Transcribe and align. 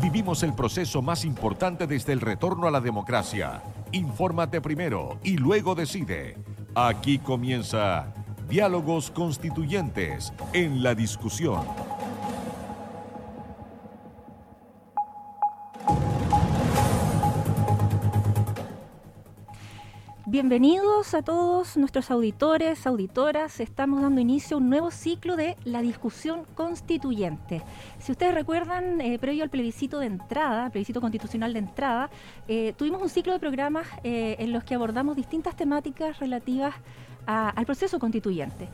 Vivimos 0.00 0.44
el 0.44 0.52
proceso 0.54 1.02
más 1.02 1.24
importante 1.24 1.88
desde 1.88 2.12
el 2.12 2.20
retorno 2.20 2.68
a 2.68 2.70
la 2.70 2.80
democracia. 2.80 3.62
Infórmate 3.90 4.60
primero 4.60 5.18
y 5.24 5.36
luego 5.36 5.74
decide. 5.74 6.36
Aquí 6.76 7.18
comienza 7.18 8.14
Diálogos 8.48 9.10
Constituyentes 9.10 10.32
en 10.52 10.84
la 10.84 10.94
discusión. 10.94 11.87
Bienvenidos 20.30 21.14
a 21.14 21.22
todos 21.22 21.78
nuestros 21.78 22.10
auditores, 22.10 22.86
auditoras. 22.86 23.60
Estamos 23.60 24.02
dando 24.02 24.20
inicio 24.20 24.58
a 24.58 24.60
un 24.60 24.68
nuevo 24.68 24.90
ciclo 24.90 25.36
de 25.36 25.56
la 25.64 25.80
discusión 25.80 26.44
constituyente. 26.54 27.62
Si 27.98 28.12
ustedes 28.12 28.34
recuerdan, 28.34 29.00
eh, 29.00 29.18
previo 29.18 29.42
al 29.42 29.48
plebiscito 29.48 29.98
de 30.00 30.06
entrada, 30.08 30.68
plebiscito 30.68 31.00
constitucional 31.00 31.54
de 31.54 31.60
entrada, 31.60 32.10
eh, 32.46 32.74
tuvimos 32.76 33.00
un 33.00 33.08
ciclo 33.08 33.32
de 33.32 33.38
programas 33.38 33.86
eh, 34.04 34.36
en 34.38 34.52
los 34.52 34.64
que 34.64 34.74
abordamos 34.74 35.16
distintas 35.16 35.56
temáticas 35.56 36.18
relativas 36.18 36.74
al 37.24 37.64
proceso 37.64 37.98
constituyente. 37.98 38.68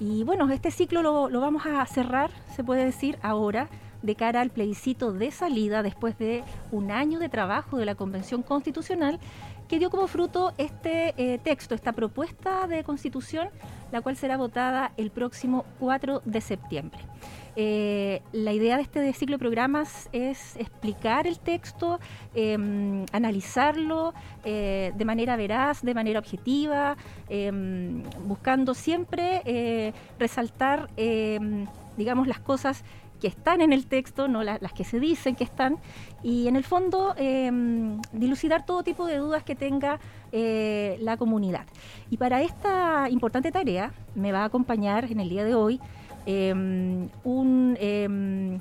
Y 0.00 0.24
bueno, 0.24 0.50
este 0.50 0.70
ciclo 0.70 1.02
lo, 1.02 1.28
lo 1.28 1.40
vamos 1.40 1.66
a 1.66 1.84
cerrar, 1.84 2.30
se 2.56 2.64
puede 2.64 2.82
decir, 2.82 3.18
ahora 3.20 3.68
de 4.04 4.14
cara 4.14 4.42
al 4.42 4.50
plebiscito 4.50 5.12
de 5.12 5.30
salida 5.30 5.82
después 5.82 6.18
de 6.18 6.44
un 6.70 6.90
año 6.90 7.18
de 7.18 7.30
trabajo 7.30 7.78
de 7.78 7.86
la 7.86 7.94
Convención 7.94 8.42
Constitucional 8.42 9.18
que 9.68 9.78
dio 9.78 9.90
como 9.90 10.06
fruto 10.06 10.52
este 10.58 11.14
eh, 11.16 11.38
texto, 11.38 11.74
esta 11.74 11.92
propuesta 11.92 12.66
de 12.66 12.84
constitución, 12.84 13.48
la 13.92 14.00
cual 14.00 14.16
será 14.16 14.36
votada 14.36 14.92
el 14.96 15.10
próximo 15.10 15.64
4 15.78 16.22
de 16.24 16.40
septiembre. 16.40 17.00
Eh, 17.56 18.20
la 18.32 18.52
idea 18.52 18.76
de 18.76 18.82
este 18.82 19.12
ciclo 19.12 19.36
de 19.36 19.38
programas 19.38 20.08
es 20.12 20.56
explicar 20.56 21.28
el 21.28 21.38
texto, 21.38 22.00
em, 22.34 23.06
analizarlo 23.12 24.12
eh, 24.44 24.92
de 24.96 25.04
manera 25.04 25.36
veraz, 25.36 25.82
de 25.82 25.94
manera 25.94 26.18
objetiva, 26.18 26.96
em, 27.28 28.02
buscando 28.24 28.74
siempre 28.74 29.94
resaltar, 30.18 30.90
em, 30.96 31.66
digamos, 31.96 32.26
las 32.26 32.40
cosas 32.40 32.84
que 33.24 33.28
están 33.28 33.62
en 33.62 33.72
el 33.72 33.86
texto, 33.86 34.28
no 34.28 34.42
las 34.42 34.74
que 34.74 34.84
se 34.84 35.00
dicen 35.00 35.34
que 35.34 35.44
están, 35.44 35.78
y 36.22 36.46
en 36.46 36.56
el 36.56 36.62
fondo 36.62 37.14
em, 37.16 37.98
dilucidar 38.12 38.66
todo 38.66 38.82
tipo 38.82 39.06
de 39.06 39.16
dudas 39.16 39.42
que 39.44 39.54
tenga 39.54 39.98
eh, 40.30 40.98
la 41.00 41.16
comunidad. 41.16 41.64
Y 42.10 42.18
para 42.18 42.42
esta 42.42 43.08
importante 43.08 43.50
tarea 43.50 43.94
me 44.14 44.30
va 44.30 44.40
a 44.40 44.44
acompañar 44.44 45.10
en 45.10 45.20
el 45.20 45.30
día 45.30 45.42
de 45.42 45.54
hoy 45.54 45.80
em, 46.26 47.08
un 47.24 47.78
em, 47.80 48.60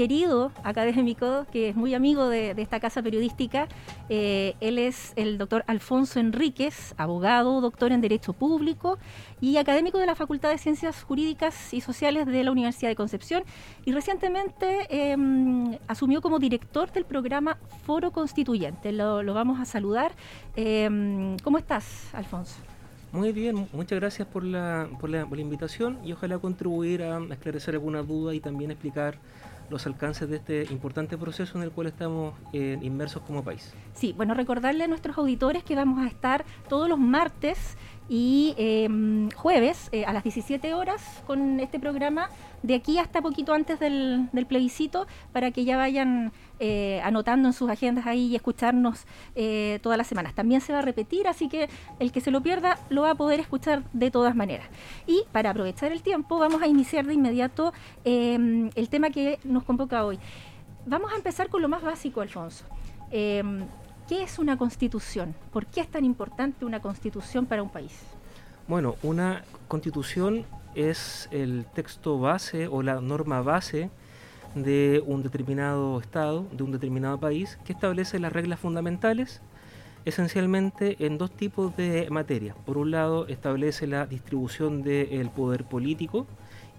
querido 0.00 0.50
académico 0.64 1.44
que 1.52 1.68
es 1.68 1.76
muy 1.76 1.92
amigo 1.92 2.26
de, 2.30 2.52
esta 2.52 2.80
casa 2.80 3.02
periodística. 3.02 3.68
Eh, 4.08 4.54
él 4.60 4.78
es 4.78 5.12
el 5.14 5.36
doctor 5.36 5.62
Alfonso 5.66 6.18
Enríquez, 6.18 6.94
abogado, 6.96 7.60
doctor 7.60 7.92
en 7.92 8.00
Derecho 8.00 8.32
Público 8.32 8.96
y 9.42 9.58
académico 9.58 9.98
de 9.98 10.06
la 10.06 10.14
Facultad 10.14 10.48
de 10.48 10.56
Ciencias 10.56 11.02
Jurídicas 11.02 11.74
y 11.74 11.82
Sociales 11.82 12.24
de 12.24 12.42
la 12.42 12.50
Universidad 12.50 12.88
de 12.88 12.96
Concepción. 12.96 13.42
Y 13.84 13.92
recientemente 13.92 14.86
em, 14.88 15.76
asumió 15.86 16.22
como 16.22 16.38
director 16.38 16.90
del 16.92 17.04
programa 17.04 17.58
Foro 17.84 18.10
Constituyente. 18.10 18.92
Lo, 18.92 19.34
vamos 19.34 19.60
a 19.60 19.66
saludar. 19.66 20.12
Em, 20.56 21.36
¿Cómo 21.44 21.58
estás, 21.58 22.08
Alfonso? 22.14 22.69
Muy 23.12 23.32
bien, 23.32 23.68
muchas 23.72 23.98
gracias 23.98 24.28
por 24.28 24.44
la, 24.44 24.88
por 25.00 25.10
la, 25.10 25.26
invitación 25.36 25.98
y 26.04 26.12
ojalá 26.12 26.38
contribuir 26.38 27.02
a 27.02 27.18
esclarecer 27.30 27.74
alguna 27.74 28.02
duda 28.02 28.34
y 28.34 28.40
también 28.40 28.70
explicar 28.70 29.18
los 29.68 29.86
alcances 29.86 30.28
de 30.28 30.36
este 30.36 30.66
importante 30.70 31.18
proceso 31.18 31.58
en 31.58 31.64
el 31.64 31.70
cual 31.70 31.88
estamos 31.88 32.34
eh, 32.52 32.78
inmersos 32.82 33.22
como 33.22 33.42
país. 33.42 33.72
Sí, 33.94 34.12
bueno, 34.16 34.34
recordarle 34.34 34.84
a 34.84 34.86
nuestros 34.86 35.18
auditores 35.18 35.64
que 35.64 35.74
vamos 35.74 36.00
a 36.00 36.06
estar 36.06 36.44
todos 36.68 36.88
los 36.88 36.98
martes 36.98 37.76
y 38.10 38.54
em, 38.58 39.30
jueves 39.30 39.88
eh, 39.92 40.04
a 40.04 40.12
las 40.12 40.24
17 40.24 40.74
horas 40.74 41.22
con 41.28 41.60
este 41.60 41.78
programa 41.78 42.28
de 42.64 42.74
aquí 42.74 42.98
hasta 42.98 43.22
poquito 43.22 43.54
antes 43.54 43.78
del, 43.78 44.28
plebiscito 44.48 45.06
para 45.32 45.52
que 45.52 45.64
ya 45.64 45.76
vayan 45.76 46.32
eh, 46.58 47.00
anotando 47.04 47.48
en 47.48 47.52
sus 47.52 47.70
agendas 47.70 48.08
ahí 48.08 48.26
y 48.26 48.34
escucharnos 48.34 49.06
eh, 49.36 49.78
todas 49.84 49.96
las 49.96 50.08
semanas. 50.08 50.34
También 50.34 50.60
se 50.60 50.72
va 50.72 50.80
a 50.80 50.82
repetir, 50.82 51.28
así 51.28 51.48
que 51.48 51.68
el 52.00 52.10
que 52.10 52.20
se 52.20 52.32
lo 52.32 52.40
pierda 52.40 52.80
lo 52.88 53.02
va 53.02 53.12
a 53.12 53.14
poder 53.14 53.38
escuchar 53.38 53.84
de 53.92 54.10
todas 54.10 54.34
maneras. 54.34 54.66
Y 55.06 55.22
para 55.30 55.50
aprovechar 55.50 55.92
el 55.92 56.02
tiempo 56.02 56.40
vamos 56.40 56.62
a 56.62 56.66
iniciar 56.66 57.06
de 57.06 57.14
inmediato 57.14 57.72
em, 58.02 58.70
el 58.74 58.88
tema 58.88 59.10
que 59.10 59.38
nos 59.44 59.62
convoca 59.62 60.04
hoy. 60.04 60.18
Vamos 60.84 61.12
a 61.12 61.16
empezar 61.16 61.48
con 61.48 61.62
lo 61.62 61.68
más 61.68 61.82
básico, 61.82 62.22
Alfonso. 62.22 62.64
¿Qué 64.10 64.24
es 64.24 64.40
una 64.40 64.58
constitución? 64.58 65.36
¿Por 65.52 65.66
qué 65.66 65.82
es 65.82 65.88
tan 65.88 66.04
importante 66.04 66.64
una 66.64 66.80
constitución 66.80 67.46
para 67.46 67.62
un 67.62 67.70
país? 67.70 67.96
Bueno, 68.66 68.96
una 69.04 69.44
constitución 69.68 70.44
es 70.74 71.28
el 71.30 71.64
texto 71.76 72.18
base 72.18 72.66
o 72.66 72.82
la 72.82 73.00
norma 73.00 73.40
base 73.40 73.88
de 74.56 75.00
un 75.06 75.22
determinado 75.22 76.00
Estado, 76.00 76.44
de 76.50 76.64
un 76.64 76.72
determinado 76.72 77.20
país, 77.20 77.56
que 77.64 77.72
establece 77.72 78.18
las 78.18 78.32
reglas 78.32 78.58
fundamentales 78.58 79.42
esencialmente 80.04 80.96
en 81.06 81.16
dos 81.16 81.30
tipos 81.30 81.76
de 81.76 82.08
materias. 82.10 82.56
Por 82.66 82.78
un 82.78 82.90
lado, 82.90 83.28
establece 83.28 83.86
la 83.86 84.06
distribución 84.06 84.82
del 84.82 85.30
poder 85.30 85.62
político 85.62 86.26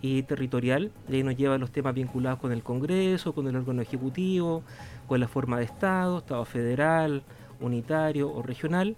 y 0.02 0.24
territorial, 0.24 0.92
y 1.08 1.16
ahí 1.16 1.24
nos 1.24 1.38
lleva 1.38 1.56
a 1.56 1.58
los 1.58 1.72
temas 1.72 1.94
vinculados 1.94 2.40
con 2.40 2.52
el 2.52 2.64
Congreso, 2.64 3.34
con 3.34 3.48
el 3.48 3.56
órgano 3.56 3.82
ejecutivo, 3.82 4.64
con 5.08 5.20
la 5.20 5.28
forma 5.28 5.60
de 5.60 5.66
Estado, 5.66 6.20
Estado 6.20 6.44
federal, 6.46 7.24
unitario 7.60 8.32
o 8.32 8.42
regional. 8.42 8.96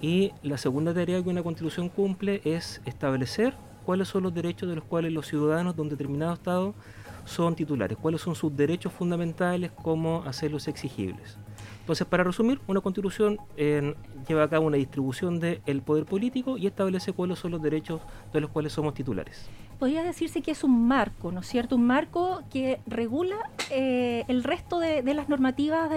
Y 0.00 0.32
la 0.42 0.56
segunda 0.58 0.94
tarea 0.94 1.22
que 1.22 1.28
una 1.28 1.42
constitución 1.42 1.88
cumple 1.88 2.40
es 2.44 2.80
establecer 2.86 3.54
cuáles 3.84 4.08
son 4.08 4.22
los 4.22 4.34
derechos 4.34 4.68
de 4.68 4.76
los 4.76 4.84
cuales 4.84 5.12
los 5.12 5.26
ciudadanos 5.26 5.76
de 5.76 5.82
un 5.82 5.88
determinado 5.88 6.34
Estado 6.34 6.74
son 7.24 7.54
titulares, 7.54 7.98
cuáles 7.98 8.20
son 8.20 8.34
sus 8.34 8.56
derechos 8.56 8.92
fundamentales, 8.92 9.72
cómo 9.72 10.22
hacerlos 10.26 10.68
exigibles. 10.68 11.38
Entonces, 11.80 12.06
para 12.06 12.24
resumir, 12.24 12.60
una 12.66 12.80
constitución 12.80 13.38
lleva 13.56 14.42
a 14.44 14.48
cabo 14.48 14.66
una 14.66 14.76
distribución 14.76 15.38
del 15.38 15.82
poder 15.82 16.04
político 16.04 16.56
y 16.56 16.66
establece 16.66 17.12
cuáles 17.12 17.38
son 17.38 17.52
los 17.52 17.62
derechos 17.62 18.00
de 18.32 18.40
los 18.40 18.50
cuales 18.50 18.72
somos 18.72 18.94
titulares 18.94 19.48
podría 19.78 20.02
decirse 20.02 20.42
que 20.42 20.50
es 20.50 20.64
un 20.64 20.86
marco, 20.86 21.32
¿no 21.32 21.40
es 21.40 21.46
cierto? 21.46 21.76
Un 21.76 21.86
marco 21.86 22.42
que 22.50 22.80
regula 22.86 23.36
eh, 23.70 24.24
el 24.28 24.44
resto 24.44 24.78
de, 24.78 25.02
las 25.14 25.28
normativas, 25.28 25.90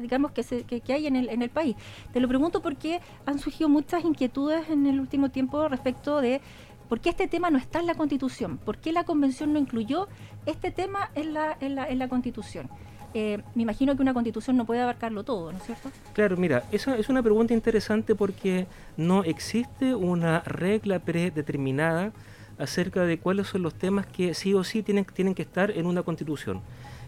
digamos, 0.00 0.32
que, 0.32 0.82
hay 0.88 1.06
en 1.06 1.16
el, 1.16 1.50
país. 1.50 1.76
Te 2.12 2.20
lo 2.20 2.28
pregunto 2.28 2.62
porque 2.62 3.00
han 3.26 3.38
surgido 3.38 3.68
muchas 3.68 4.04
inquietudes 4.04 4.68
en 4.70 4.86
el 4.86 5.00
último 5.00 5.30
tiempo 5.30 5.68
respecto 5.68 6.20
de 6.20 6.40
por 6.88 7.00
qué 7.00 7.10
este 7.10 7.26
tema 7.26 7.50
no 7.50 7.58
está 7.58 7.80
en 7.80 7.86
la 7.86 7.94
Constitución, 7.94 8.58
por 8.58 8.78
qué 8.78 8.92
la 8.92 9.04
Convención 9.04 9.52
no 9.52 9.58
incluyó 9.58 10.08
este 10.46 10.70
tema 10.70 11.10
en 11.14 11.32
la, 11.32 11.56
en 11.60 11.74
la, 11.74 11.88
en 11.88 11.98
la 11.98 12.08
Constitución. 12.08 12.68
Eh, 13.14 13.42
me 13.54 13.62
imagino 13.62 13.94
que 13.94 14.00
una 14.00 14.14
constitución 14.14 14.56
no 14.56 14.64
puede 14.64 14.80
abarcarlo 14.80 15.22
todo, 15.22 15.52
¿no 15.52 15.58
es 15.58 15.64
cierto? 15.64 15.90
Claro, 16.14 16.36
mira, 16.38 16.64
esa 16.72 16.96
es 16.96 17.10
una 17.10 17.22
pregunta 17.22 17.52
interesante 17.52 18.14
porque 18.14 18.66
no 18.96 19.22
existe 19.24 19.94
una 19.94 20.40
regla 20.40 20.98
predeterminada 20.98 22.12
acerca 22.58 23.02
de 23.02 23.18
cuáles 23.18 23.48
son 23.48 23.62
los 23.62 23.74
temas 23.74 24.06
que 24.06 24.34
sí 24.34 24.54
o 24.54 24.64
sí 24.64 24.82
tienen, 24.82 25.04
tienen 25.04 25.34
que 25.34 25.42
estar 25.42 25.70
en 25.70 25.86
una 25.86 26.02
constitución. 26.02 26.60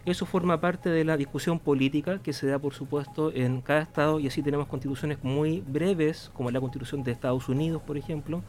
Eso 0.06 0.26
forma 0.26 0.60
parte 0.60 0.90
de 0.90 1.02
la 1.02 1.16
discusión 1.16 1.58
política 1.58 2.18
que 2.22 2.34
se 2.34 2.46
da, 2.46 2.58
por 2.58 2.74
supuesto, 2.74 3.32
en 3.32 3.62
cada 3.62 3.80
estado 3.80 4.20
y 4.20 4.26
así 4.26 4.42
tenemos 4.42 4.66
constituciones 4.66 5.18
muy 5.22 5.62
breves, 5.66 6.30
como 6.34 6.50
la 6.50 6.60
constitución 6.60 7.02
de 7.02 7.12
Estados 7.12 7.48
Unidos, 7.48 7.80
por 7.80 7.96
ejemplo, 7.96 8.42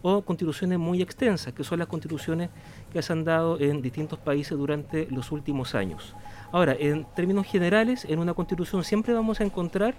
o 0.00 0.22
constituciones 0.22 0.78
muy 0.78 1.02
extensas, 1.02 1.52
que 1.52 1.64
son 1.64 1.78
las 1.78 1.88
constituciones 1.88 2.50
que 2.92 3.02
se 3.02 3.12
han 3.12 3.24
dado 3.24 3.60
en 3.60 3.82
distintos 3.82 4.18
países 4.18 4.56
durante 4.56 5.06
los 5.10 5.30
últimos 5.30 5.74
años. 5.74 6.14
Ahora, 6.52 6.74
en 6.78 7.04
términos 7.14 7.46
generales, 7.46 8.06
en 8.06 8.18
una 8.18 8.32
constitución 8.32 8.84
siempre 8.84 9.12
vamos 9.12 9.40
a 9.40 9.44
encontrar 9.44 9.94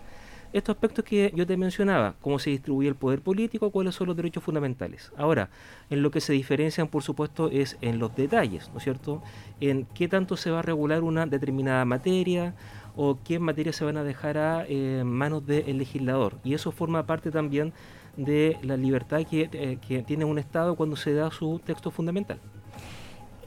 estos 0.58 0.76
aspectos 0.76 1.04
que 1.04 1.34
yo 1.36 1.46
te 1.46 1.58
mencionaba, 1.58 2.16
cómo 2.22 2.40
se 2.40 2.50
distribuye 2.50 2.88
el 2.88 2.96
poder 2.96 3.22
político, 3.22 3.72
cuáles 3.72 3.94
son 3.94 4.08
los 4.08 4.16
derechos 4.16 4.42
fundamentales. 4.42 5.12
Ahora, 5.18 5.50
en 5.90 6.02
lo 6.02 6.12
que 6.12 6.22
se 6.22 6.32
diferencian, 6.32 6.88
por 6.88 7.04
supuesto, 7.04 7.50
es 7.52 7.78
en 7.82 8.00
los 8.00 8.16
detalles, 8.16 8.70
¿no 8.72 8.78
es 8.78 8.84
cierto? 8.86 9.22
En 9.60 9.86
qué 9.94 10.08
tanto 10.08 10.38
se 10.38 10.52
va 10.52 10.60
a 10.60 10.62
regular 10.62 11.04
una 11.04 11.26
determinada 11.26 11.84
materia 11.84 12.56
o 12.96 13.20
qué 13.22 13.38
materias 13.38 13.76
se 13.76 13.84
van 13.84 13.98
a 13.98 14.06
dejar 14.06 14.38
a 14.38 14.66
eh, 14.70 15.04
manos 15.06 15.46
del 15.46 15.78
legislador. 15.78 16.40
Y 16.46 16.54
eso 16.54 16.72
forma 16.72 17.06
parte 17.06 17.32
también 17.32 17.74
de 18.16 18.58
la 18.62 18.78
libertad 18.78 19.26
que, 19.30 19.50
eh, 19.52 19.78
que 19.86 20.04
tiene 20.04 20.24
un 20.24 20.40
Estado 20.40 20.76
cuando 20.76 20.96
se 20.96 21.14
da 21.14 21.32
su 21.32 21.60
texto 21.60 21.92
fundamental. 21.92 22.40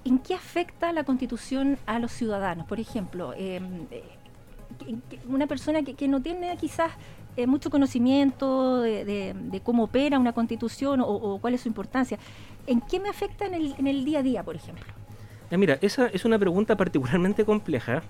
¿En 0.04 0.18
qué 0.18 0.34
afecta 0.34 0.92
la 0.92 1.04
Constitución 1.04 1.78
a 1.84 1.98
los 1.98 2.12
ciudadanos? 2.12 2.66
Por 2.66 2.80
ejemplo, 2.80 3.34
eh, 3.36 3.60
una 5.28 5.46
persona 5.46 5.82
que, 5.82 6.08
no 6.08 6.22
tiene 6.22 6.56
quizás 6.56 6.92
eh, 7.36 7.46
mucho 7.46 7.70
conocimiento 7.70 8.80
de, 8.82 9.60
cómo 9.64 9.84
opera 9.84 10.18
una 10.18 10.32
constitución 10.32 11.00
o, 11.02 11.38
cuál 11.40 11.54
es 11.54 11.62
su 11.62 11.68
importancia, 11.68 12.18
¿en 12.66 12.80
qué 12.80 13.00
me 13.00 13.08
afecta 13.08 13.46
en 13.46 13.86
el, 13.86 14.04
día 14.04 14.20
a 14.20 14.22
día, 14.22 14.42
por 14.42 14.56
ejemplo? 14.56 14.84
mira, 15.50 15.78
esa 15.80 16.06
es 16.08 16.24
una 16.24 16.38
pregunta 16.38 16.76
particularmente 16.76 17.44
compleja 17.44 18.02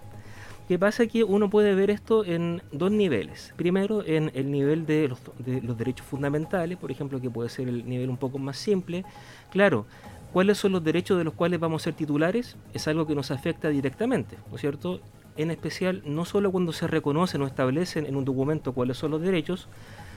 ¿Qué 0.69 0.79
pasa? 0.79 1.07
Que 1.07 1.25
uno 1.25 1.49
puede 1.49 1.75
ver 1.75 1.89
esto 1.89 2.27
en 2.27 2.61
dos 2.73 2.91
niveles. 2.91 3.55
Primero, 3.57 4.05
en 4.05 4.31
el 4.35 4.51
nivel 4.51 4.85
de 4.85 5.09
los, 5.09 5.19
de 5.39 5.63
los 5.63 5.79
derechos 5.79 6.07
fundamentales, 6.07 6.77
por 6.77 6.91
ejemplo, 6.91 7.19
que 7.23 7.31
puede 7.31 7.49
ser 7.49 7.71
el 7.71 7.89
nivel 7.89 8.11
un 8.11 8.19
poco 8.19 8.39
más 8.39 8.59
simple. 8.59 9.03
Claro, 9.51 9.87
¿cuáles 10.31 10.59
son 10.59 10.73
los 10.73 10.85
derechos 10.85 11.17
de 11.17 11.25
los 11.25 11.33
cuales 11.33 11.59
vamos 11.59 11.81
a 11.81 11.85
ser 11.85 11.95
titulares? 11.95 12.59
Es 12.75 12.87
algo 12.87 13.07
que 13.07 13.15
nos 13.15 13.31
afecta 13.31 13.71
directamente, 13.71 14.37
¿no 14.51 14.57
es 14.57 14.61
cierto? 14.61 15.01
En 15.39 15.53
especial, 15.53 16.03
no 16.05 16.25
solo 16.25 16.51
cuando 16.51 16.73
se 16.73 16.89
reconocen 16.89 17.41
o 17.43 17.47
establecen 17.47 18.07
en 18.07 18.17
un 18.17 18.25
documento 18.25 18.73
cuáles 18.73 18.99
son 18.99 19.13
los 19.13 19.23
derechos, 19.23 19.69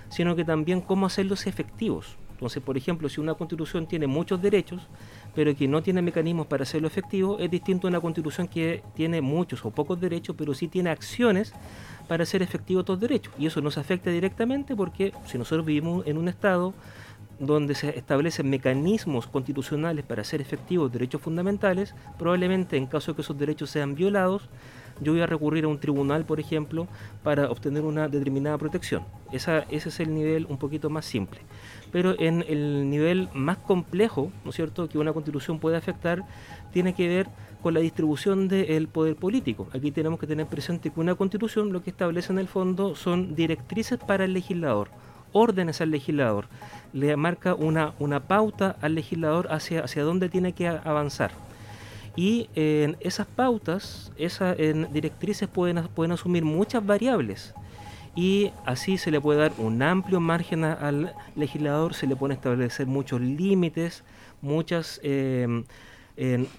sino 0.09 0.35
que 0.35 0.43
también 0.43 0.81
cómo 0.81 1.05
hacerlos 1.05 1.45
efectivos. 1.45 2.17
Entonces, 2.31 2.63
por 2.63 2.75
ejemplo, 2.75 3.07
si 3.07 3.21
una 3.21 3.35
constitución 3.35 3.85
tiene 3.85 4.07
muchos 4.07 4.41
derechos, 4.41 4.81
pero 5.35 5.55
que 5.55 5.67
no 5.67 5.83
tiene 5.83 6.01
mecanismos 6.01 6.47
para 6.47 6.63
hacerlo 6.63 6.87
efectivo, 6.87 7.37
es 7.37 7.51
distinto 7.51 7.85
a 7.85 7.89
una 7.91 8.01
constitución 8.01 8.47
que 8.47 8.81
tiene 8.95 9.21
muchos 9.21 9.63
o 9.63 9.69
pocos 9.69 10.01
derechos, 10.01 10.35
pero 10.35 10.55
sí 10.55 10.67
tiene 10.67 10.89
acciones 10.89 11.53
para 12.07 12.23
hacer 12.23 12.41
efectivos 12.41 12.81
estos 12.81 12.99
derechos. 12.99 13.31
Y 13.37 13.45
eso 13.45 13.61
nos 13.61 13.77
afecta 13.77 14.09
directamente 14.09 14.75
porque 14.75 15.13
si 15.27 15.37
nosotros 15.37 15.67
vivimos 15.67 16.07
en 16.07 16.17
un 16.17 16.29
Estado 16.29 16.73
donde 17.37 17.75
se 17.75 17.95
establecen 17.95 18.49
mecanismos 18.49 19.27
constitucionales 19.27 20.03
para 20.03 20.23
hacer 20.23 20.41
efectivos 20.41 20.91
derechos 20.91 21.21
fundamentales, 21.21 21.93
probablemente 22.17 22.75
en 22.75 22.87
caso 22.87 23.11
de 23.11 23.17
que 23.17 23.21
esos 23.21 23.37
derechos 23.37 23.69
sean 23.69 23.93
violados, 23.93 24.49
yo 25.01 25.11
voy 25.11 25.21
a 25.21 25.25
recurrir 25.25 25.65
a 25.65 25.67
un 25.67 25.79
tribunal, 25.79 26.25
por 26.25 26.39
ejemplo, 26.39 26.87
para 27.23 27.49
obtener 27.49 27.83
una 27.83 28.07
determinada 28.07 28.57
protección. 28.57 29.03
Esa, 29.31 29.59
ese 29.69 29.89
es 29.89 29.99
el 29.99 30.13
nivel 30.13 30.45
un 30.47 30.57
poquito 30.57 30.89
más 30.89 31.05
simple. 31.05 31.39
Pero 31.91 32.17
en 32.19 32.45
el 32.47 32.89
nivel 32.89 33.27
más 33.33 33.57
complejo, 33.57 34.31
¿no 34.43 34.51
es 34.51 34.55
cierto?, 34.55 34.87
que 34.87 34.97
una 34.97 35.11
constitución 35.11 35.59
puede 35.59 35.75
afectar, 35.75 36.23
tiene 36.71 36.93
que 36.93 37.07
ver 37.07 37.27
con 37.61 37.73
la 37.73 37.79
distribución 37.79 38.47
del 38.47 38.87
poder 38.87 39.15
político. 39.15 39.67
Aquí 39.73 39.91
tenemos 39.91 40.19
que 40.19 40.27
tener 40.27 40.47
presente 40.47 40.89
que 40.89 40.99
una 40.99 41.15
constitución 41.15 41.73
lo 41.73 41.83
que 41.83 41.89
establece 41.89 42.31
en 42.31 42.39
el 42.39 42.47
fondo 42.47 42.95
son 42.95 43.35
directrices 43.35 43.99
para 43.99 44.25
el 44.25 44.33
legislador, 44.33 44.89
órdenes 45.31 45.81
al 45.81 45.91
legislador, 45.91 46.47
le 46.93 47.15
marca 47.15 47.55
una, 47.55 47.93
una 47.99 48.21
pauta 48.21 48.77
al 48.81 48.95
legislador 48.95 49.47
hacia, 49.51 49.83
hacia 49.83 50.03
dónde 50.03 50.29
tiene 50.29 50.53
que 50.53 50.67
avanzar. 50.67 51.31
Y 52.15 52.49
en 52.55 52.97
esas 52.99 53.25
pautas, 53.25 54.11
esas 54.17 54.57
directrices 54.57 55.47
pueden, 55.47 55.87
pueden 55.89 56.11
asumir 56.11 56.43
muchas 56.43 56.85
variables 56.85 57.53
y 58.15 58.51
así 58.65 58.97
se 58.97 59.11
le 59.11 59.21
puede 59.21 59.39
dar 59.39 59.53
un 59.57 59.81
amplio 59.81 60.19
margen 60.19 60.63
al 60.63 61.13
legislador, 61.35 61.93
se 61.93 62.07
le 62.07 62.15
pueden 62.15 62.35
establecer 62.35 62.87
muchos 62.87 63.21
límites, 63.21 64.03
muchas 64.41 64.99
em, 65.03 65.63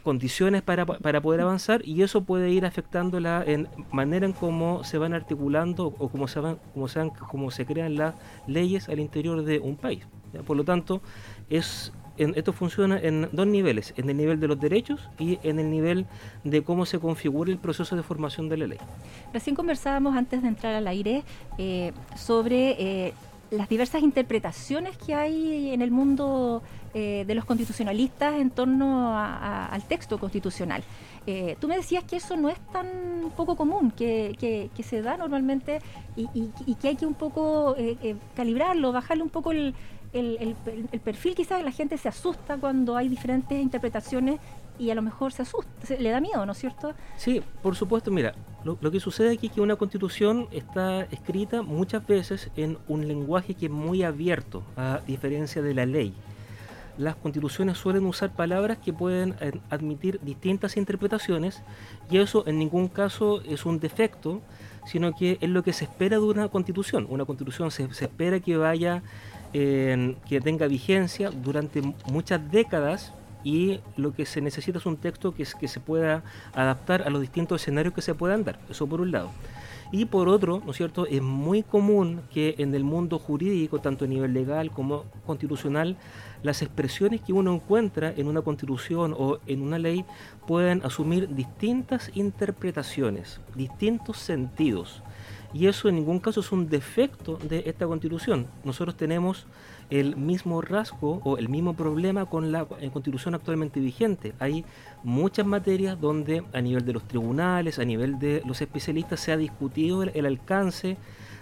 condiciones 0.03 0.63
para, 0.63 0.87
para, 0.87 1.21
poder 1.21 1.43
avanzar 1.43 1.83
y 1.87 2.03
eso 2.03 2.25
puede 2.25 2.51
ir 2.51 2.65
afectando 2.65 3.21
la 3.21 3.45
en 3.47 3.69
manera 3.93 4.27
en 4.27 4.33
cómo 4.33 4.83
se 4.83 4.99
van 4.99 5.13
articulando 5.13 5.95
o 5.99 6.09
cómo 6.09 6.27
se 6.27 6.41
van, 6.41 6.59
cómo 6.73 6.89
se, 6.89 7.11
cómo 7.31 7.51
se 7.51 7.67
crean 7.67 7.97
las 7.97 8.15
leyes 8.47 8.89
al 8.89 8.99
interior 8.99 9.45
de 9.45 9.61
un 9.61 9.77
país. 9.77 10.05
Por 10.47 10.57
lo 10.57 10.65
tanto, 10.65 11.03
es 11.51 11.93
esto 12.17 12.53
funciona 12.53 12.99
en 12.99 13.29
dos 13.33 13.47
niveles, 13.47 13.95
en 13.97 14.11
el 14.11 14.17
nivel 14.17 14.41
de 14.41 14.49
los 14.49 14.61
derechos 14.61 15.09
y 15.19 15.39
en 15.43 15.59
el 15.59 15.71
nivel 15.71 16.07
de 16.45 16.63
cómo 16.63 16.87
se 16.87 16.99
configura 16.99 17.51
el 17.51 17.59
proceso 17.59 17.97
de 17.97 18.03
formación 18.03 18.49
de 18.49 18.57
la 18.57 18.67
ley. 18.67 18.79
Recién 19.33 19.57
conversábamos 19.57 20.17
antes 20.17 20.43
de 20.43 20.49
entrar 20.49 20.75
al 20.75 20.87
aire 20.87 21.25
eh, 21.59 21.93
sobre 22.17 22.77
eh, 22.79 23.15
las 23.51 23.69
diversas 23.69 24.03
interpretaciones 24.03 24.97
que 24.97 25.15
hay 25.15 25.71
en 25.71 25.83
el 25.83 25.91
mundo 25.91 26.63
eh, 26.95 27.25
de 27.27 27.35
los 27.35 27.45
constitucionalistas 27.45 28.35
en 28.35 28.51
torno 28.51 29.19
al 29.19 29.83
texto 29.85 30.19
constitucional. 30.19 30.83
tú 31.61 31.69
me 31.69 31.77
decías 31.77 32.05
que 32.05 32.17
eso 32.17 32.37
no 32.37 32.49
es 32.49 32.59
tan 32.73 32.87
poco 33.37 33.57
común, 33.57 33.91
que, 33.91 34.71
se 34.83 35.03
da 35.03 35.17
normalmente 35.17 35.81
y, 36.17 36.29
y, 36.67 36.75
que 36.75 36.89
hay 36.89 36.97
que 36.97 37.07
un 37.07 37.15
poco 37.15 37.77
calibrarlo, 38.35 38.93
bajarle 38.93 39.23
un 39.23 39.31
poco 39.31 39.53
el, 39.53 39.75
el, 40.13 40.57
perfil 41.03 41.35
quizás 41.35 41.63
la 41.65 41.73
gente 41.73 41.97
se 41.97 42.09
asusta 42.09 42.57
cuando 42.59 42.97
hay 42.97 43.09
diferentes 43.09 43.61
interpretaciones 43.61 44.41
y 44.79 44.91
a 44.91 44.95
lo 44.95 45.03
mejor 45.03 45.33
se 45.33 45.43
asusta, 45.43 45.95
le 45.99 46.11
da 46.11 46.21
miedo, 46.21 46.45
¿no 46.45 46.53
es 46.53 46.59
cierto? 46.59 46.93
Sí, 47.17 47.43
por 47.63 47.77
supuesto, 47.77 48.11
mira, 48.11 48.35
lo, 48.65 48.79
que 48.91 49.01
sucede 49.01 49.33
aquí 49.33 49.47
es 49.47 49.53
que 49.53 49.61
una 49.61 49.77
constitución 49.77 50.49
está 50.51 51.03
escrita 51.05 51.63
muchas 51.63 52.07
veces 52.07 52.51
en 52.57 52.79
un 52.89 53.07
lenguaje 53.07 53.55
que 53.55 53.67
es 53.67 53.73
muy 53.73 54.03
abierto, 54.03 54.63
a 54.77 55.01
diferencia 55.07 55.63
de 55.63 55.75
la 55.75 55.87
ley. 55.87 56.15
Las 56.99 57.17
constituciones 57.17 57.79
suelen 57.79 58.05
usar 58.05 58.35
palabras 58.35 58.77
que 58.79 58.93
pueden 58.93 59.35
eh, 59.41 59.53
admitir 59.71 60.21
distintas 60.21 60.77
interpretaciones 60.77 61.63
y 62.11 62.19
eso 62.19 62.47
en 62.47 62.59
ningún 62.59 62.89
caso 62.89 63.41
es 63.43 63.65
un 63.65 63.81
defecto, 63.81 64.43
sino 64.85 65.15
que 65.15 65.39
es 65.41 65.49
lo 65.49 65.63
que 65.63 65.73
se 65.73 65.85
espera 65.85 66.19
de 66.19 66.25
una 66.25 66.49
constitución. 66.49 67.07
Una 67.09 67.25
constitución 67.25 67.71
se 67.71 67.85
espera 67.85 68.41
que 68.41 68.59
vaya 68.59 69.03
que 69.53 70.41
tenga 70.43 70.67
vigencia 70.67 71.31
durante 71.31 71.83
muchas 72.07 72.51
décadas 72.51 73.13
y 73.45 73.81
lo 73.97 74.15
que 74.15 74.25
se 74.25 74.41
necesita 74.41 74.79
es 74.79 74.87
un 74.87 74.97
texto 74.97 75.35
que, 75.35 75.47
que 75.59 75.69
se 75.69 75.81
pueda 75.81 76.23
adaptar 76.55 77.03
a 77.03 77.11
los 77.11 77.21
distintos 77.21 77.61
escenarios 77.61 77.95
que 77.95 78.03
se 78.03 78.15
puedan 78.15 78.45
dar. 78.45 78.59
Eso 78.71 78.87
por 78.87 79.01
un 79.01 79.11
lado. 79.11 79.31
Y 79.95 80.07
por 80.07 80.29
otro, 80.29 80.63
¿no 80.65 80.71
es 80.71 80.79
cierto?, 80.79 81.07
es 81.07 81.21
muy 81.21 81.63
común 81.63 82.23
que 82.33 82.55
en 82.57 82.75
el 82.75 82.83
mundo 82.83 83.19
jurídico, 83.19 83.79
tanto 83.79 84.07
a 84.07 84.09
nivel 84.09 84.33
legal 84.33 84.71
como 84.71 85.05
constitucional, 85.27 85.99
las 86.43 86.63
expresiones 86.63 87.21
que 87.21 87.35
uno 87.35 87.53
encuentra 87.53 88.11
en 88.17 88.27
una 88.27 88.41
constitución 88.41 89.15
o 89.17 89.39
en 89.47 89.61
una 89.61 89.79
ley 89.79 90.07
puedan 90.47 90.81
asumir 90.83 91.35
distintas 91.35 92.11
interpretaciones, 92.15 93.39
distintos 93.55 94.17
sentidos 94.17 95.03
y 95.55 95.67
eso 95.67 95.89
en 95.89 95.97
ningún 95.97 96.19
caso 96.19 96.41
es 96.41 96.51
un 96.53 96.69
defecto 96.69 97.37
de 97.37 97.65
esta 97.67 97.87
constitución. 97.87 98.47
Nosotros 98.65 98.97
tenemos 98.97 99.47
el 99.91 100.17
mismo 100.17 100.63
rasgo 100.63 101.21
o 101.25 101.37
el 101.37 101.51
mismo 101.51 101.75
problema 101.75 102.25
con 102.25 102.51
la 102.51 102.67
eh, 102.81 102.91
constitución 102.91 103.35
actualmente 103.35 103.79
vigente. 103.79 104.33
Hay 104.39 104.65
muchas 105.03 105.45
materias 105.45 106.01
donde 106.01 106.43
a 106.55 106.61
nivel 106.63 106.87
de 106.87 106.95
los 106.95 107.07
tribunales, 107.07 107.79
a 107.79 107.85
nivel 107.85 108.19
de 108.19 108.43
los 108.47 108.63
especialistas, 108.63 109.21
se 109.21 109.33
ha 109.33 109.37
discutido 109.37 110.03
el, 110.03 110.25
alcance 110.25 110.97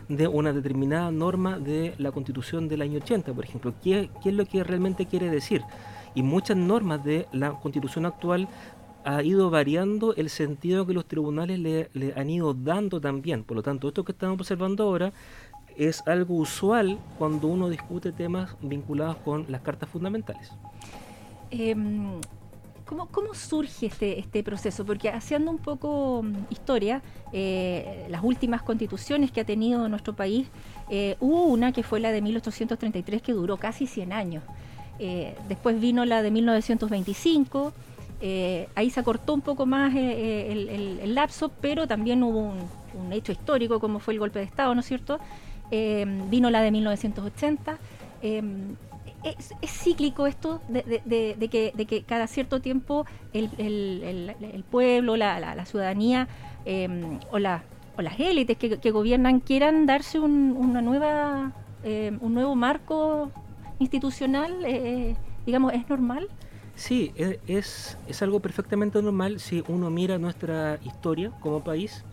de 0.08 0.26
una 0.26 0.52
determinada 0.52 1.12
norma 1.12 1.60
de 1.60 1.94
la 1.98 2.10
constitución 2.10 2.66
del 2.66 2.82
año 2.82 2.98
80, 2.98 3.32
por 3.32 3.44
ejemplo. 3.44 3.72
¿Qué, 3.82 4.10
¿Qué 4.20 4.30
es 4.30 4.34
lo 4.34 4.44
que 4.46 4.64
realmente 4.64 5.06
quiere 5.06 5.30
decir? 5.30 5.62
Y 6.16 6.24
muchas 6.24 6.56
normas 6.56 7.04
de 7.04 7.28
la 7.30 7.52
constitución 7.52 8.04
actual 8.04 8.48
ha 9.04 9.22
ido 9.22 9.50
variando 9.50 10.14
el 10.14 10.30
sentido 10.30 10.86
que 10.86 10.92
los 10.92 11.06
tribunales 11.06 11.58
le, 11.58 11.90
han 12.16 12.30
ido 12.30 12.54
dando 12.54 13.00
también. 13.00 13.44
Por 13.44 13.56
lo 13.56 13.62
tanto, 13.62 13.88
esto 13.88 14.04
que 14.04 14.12
estamos 14.12 14.38
observando 14.38 14.84
ahora 14.84 15.12
es 15.76 16.02
algo 16.06 16.34
usual 16.34 16.98
cuando 17.18 17.48
uno 17.48 17.68
discute 17.68 18.12
temas 18.12 18.56
vinculados 18.60 19.16
con 19.18 19.46
las 19.48 19.62
cartas 19.62 19.88
fundamentales. 19.88 20.50
Em, 21.50 22.20
¿cómo, 22.84 23.34
surge 23.34 23.86
este, 23.86 24.18
este 24.18 24.42
proceso? 24.42 24.84
Porque 24.84 25.08
haciendo 25.08 25.50
un 25.50 25.58
poco 25.58 26.22
mm, 26.22 26.34
historia, 26.50 27.02
eh, 27.32 28.06
las 28.10 28.22
últimas 28.22 28.62
constituciones 28.62 29.30
que 29.30 29.40
ha 29.40 29.44
tenido 29.44 29.88
nuestro 29.88 30.14
país, 30.14 30.48
eh, 30.90 31.16
hubo 31.20 31.44
una 31.44 31.72
que 31.72 31.82
fue 31.82 32.00
la 32.00 32.12
de 32.12 32.20
1833 32.20 33.22
que 33.22 33.32
duró 33.32 33.56
casi 33.56 33.86
100 33.86 34.12
años. 34.12 34.42
Eh, 34.98 35.34
después 35.48 35.80
vino 35.80 36.04
la 36.04 36.22
de 36.22 36.30
1925 36.30 37.72
eh, 38.22 38.68
ahí 38.74 38.90
se 38.90 39.00
acortó 39.00 39.32
un 39.32 39.40
poco 39.40 39.64
más 39.64 39.94
eh, 39.94 40.52
eh, 40.52 40.98
el, 41.02 41.14
lapso, 41.14 41.50
pero 41.60 41.86
también 41.86 42.22
hubo 42.22 42.52
un, 42.94 43.12
hecho 43.12 43.32
histórico 43.32 43.80
como 43.80 43.98
fue 43.98 44.14
el 44.14 44.20
golpe 44.20 44.40
de 44.40 44.44
Estado, 44.44 44.74
¿no 44.74 44.80
es 44.80 44.86
cierto? 44.86 45.18
vino 45.70 46.50
la 46.50 46.62
de 46.62 46.72
1980. 46.72 47.78
Es, 49.22 49.54
cíclico 49.64 50.26
esto 50.26 50.60
de, 50.68 51.48
que, 51.88 52.04
cada 52.06 52.26
cierto 52.26 52.60
tiempo 52.60 53.06
el, 53.32 54.64
pueblo, 54.70 55.16
la, 55.16 55.64
ciudadanía 55.64 56.28
o, 56.66 57.36
o, 57.36 57.38
las 57.38 57.62
élites 58.18 58.58
que, 58.58 58.90
gobiernan 58.90 59.40
quieran 59.40 59.86
darse 59.86 60.18
un, 60.18 60.56
una 60.58 60.82
nueva, 60.82 61.52
un 62.20 62.34
nuevo 62.34 62.54
marco 62.56 63.30
institucional, 63.78 64.66
digamos, 65.46 65.72
¿es 65.72 65.88
normal? 65.88 66.28
Sí, 66.74 67.12
e, 67.16 67.40
es, 67.46 67.98
es 68.08 68.22
algo 68.22 68.40
perfectamente 68.40 69.02
normal 69.02 69.38
si 69.38 69.62
uno 69.68 69.90
mira 69.90 70.18
nuestra 70.18 70.78
historia 70.82 71.30
como 71.40 71.62
país 71.62 72.04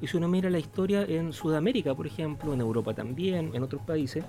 y 0.00 0.06
si 0.06 0.16
uno 0.16 0.28
mira 0.28 0.50
la 0.50 0.58
historia 0.58 1.02
en 1.02 1.32
Sudamérica, 1.32 1.94
por 1.94 2.06
ejemplo, 2.06 2.52
en 2.54 2.60
Europa 2.60 2.94
también, 2.94 3.50
en 3.54 3.62
otros 3.62 3.82
países, 3.82 4.24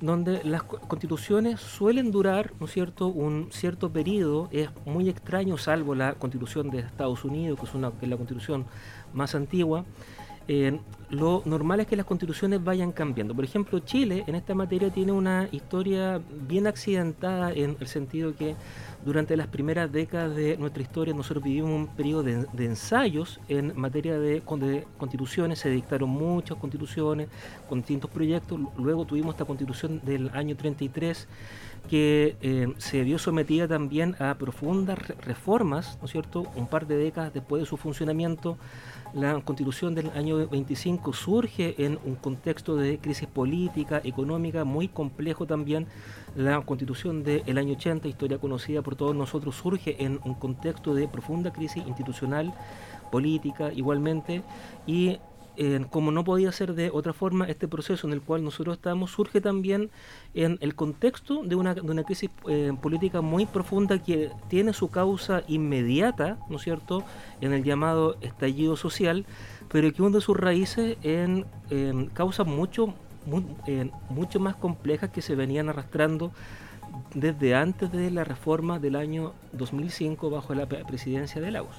donde 0.00 0.42
las 0.44 0.62
constituciones 0.62 1.60
suelen 1.60 2.10
durar, 2.10 2.52
¿no 2.60 2.66
es 2.66 2.72
cierto?, 2.72 3.08
un 3.08 3.48
cierto 3.50 3.90
periodo, 3.90 4.48
es 4.52 4.70
muy 4.86 5.08
extraño, 5.08 5.58
salvo 5.58 5.94
la 5.94 6.14
constitución 6.14 6.70
de 6.70 6.80
Estados 6.80 7.24
Unidos, 7.24 7.58
que 7.58 7.66
es, 7.66 7.74
una, 7.74 7.90
que 7.90 8.06
es 8.06 8.08
la 8.08 8.16
constitución 8.16 8.64
más 9.12 9.34
antigua, 9.34 9.84
lo 11.10 11.42
normal 11.44 11.80
es 11.80 11.86
que 11.86 11.96
las 11.96 12.06
constituciones 12.06 12.62
vayan 12.64 12.92
cambiando. 12.92 13.34
Por 13.34 13.44
ejemplo, 13.44 13.78
Chile 13.80 14.24
en 14.26 14.34
esta 14.34 14.54
materia 14.54 14.90
tiene 14.90 15.12
una 15.12 15.48
historia 15.52 16.20
bien 16.48 16.66
accidentada 16.66 17.52
en 17.52 17.76
el 17.78 17.86
sentido 17.86 18.34
que 18.34 18.56
durante 19.04 19.36
las 19.36 19.46
primeras 19.46 19.92
décadas 19.92 20.34
de 20.34 20.56
nuestra 20.56 20.82
historia 20.82 21.14
nosotros 21.14 21.44
vivimos 21.44 21.70
un 21.70 21.86
periodo 21.86 22.22
de, 22.22 22.64
ensayos 22.64 23.40
en 23.48 23.78
materia 23.78 24.18
de, 24.18 24.42
constituciones, 24.98 25.58
se 25.58 25.70
dictaron 25.70 26.10
muchas 26.10 26.56
constituciones 26.56 27.28
con 27.68 27.78
distintos 27.78 28.10
proyectos, 28.10 28.58
luego 28.76 29.04
tuvimos 29.04 29.34
esta 29.34 29.44
constitución 29.44 30.00
del 30.04 30.30
año 30.34 30.56
33 30.56 31.28
que 31.88 32.36
eh, 32.42 32.72
se 32.78 33.02
vio 33.02 33.18
sometida 33.18 33.68
también 33.68 34.16
a 34.18 34.34
profundas 34.34 34.98
reformas, 35.24 35.98
¿no 36.00 36.06
es 36.06 36.12
cierto?, 36.12 36.46
un 36.56 36.66
par 36.66 36.86
de 36.86 36.96
décadas 36.96 37.32
después 37.32 37.62
de 37.62 37.66
su 37.66 37.76
funcionamiento 37.76 38.58
la 39.14 39.40
constitución 39.40 39.94
del 39.94 40.10
año 40.10 40.46
25 40.48 41.12
surge 41.14 41.74
en 41.82 41.98
un 42.04 42.14
contexto 42.16 42.76
de 42.76 42.98
crisis 42.98 43.26
política, 43.26 44.00
económica, 44.04 44.64
muy 44.64 44.88
complejo 44.88 45.46
también. 45.46 45.86
La 46.36 46.60
constitución 46.60 47.24
del 47.24 47.56
año 47.56 47.72
80, 47.72 48.06
historia 48.06 48.38
conocida 48.38 48.82
por 48.82 48.96
todos 48.96 49.16
nosotros, 49.16 49.56
surge 49.56 50.04
en 50.04 50.20
un 50.24 50.34
contexto 50.34 50.94
de 50.94 51.08
profunda 51.08 51.52
crisis 51.52 51.86
institucional, 51.86 52.52
política 53.10 53.72
igualmente, 53.72 54.42
y 54.86 55.18
como 55.90 56.12
no 56.12 56.22
podía 56.22 56.52
ser 56.52 56.74
de 56.74 56.90
otra 56.90 57.12
forma, 57.12 57.46
este 57.46 57.66
proceso 57.66 58.06
en 58.06 58.12
el 58.12 58.22
cual 58.22 58.44
nosotros 58.44 58.76
estamos 58.76 59.10
surge 59.10 59.40
también 59.40 59.90
en 60.34 60.56
el 60.60 60.76
contexto 60.76 61.42
de 61.42 61.56
una, 61.56 61.74
de 61.74 61.80
una 61.80 62.04
crisis 62.04 62.30
eh, 62.48 62.72
política 62.80 63.22
muy 63.22 63.44
profunda 63.44 63.98
que 63.98 64.30
tiene 64.48 64.72
su 64.72 64.88
causa 64.88 65.42
inmediata, 65.48 66.38
¿no 66.48 66.56
es 66.56 66.62
cierto?, 66.62 67.02
en 67.40 67.52
el 67.52 67.64
llamado 67.64 68.16
estallido 68.20 68.76
social, 68.76 69.26
pero 69.68 69.92
que 69.92 70.02
hunde 70.02 70.20
sus 70.20 70.36
raíces 70.36 70.96
en, 71.02 71.44
causas 72.14 72.46
mucho, 72.46 72.94
mucho 74.08 74.40
más 74.40 74.54
complejas 74.56 75.10
que 75.10 75.22
se 75.22 75.34
venían 75.34 75.68
arrastrando 75.68 76.30
desde 77.14 77.54
antes 77.54 77.90
de 77.90 78.10
la 78.10 78.24
reforma 78.24 78.78
del 78.78 78.96
año 78.96 79.32
2005 79.52 80.30
bajo 80.30 80.54
la 80.54 80.66
presidencia 80.66 81.40
de 81.40 81.50
Lagos. 81.50 81.76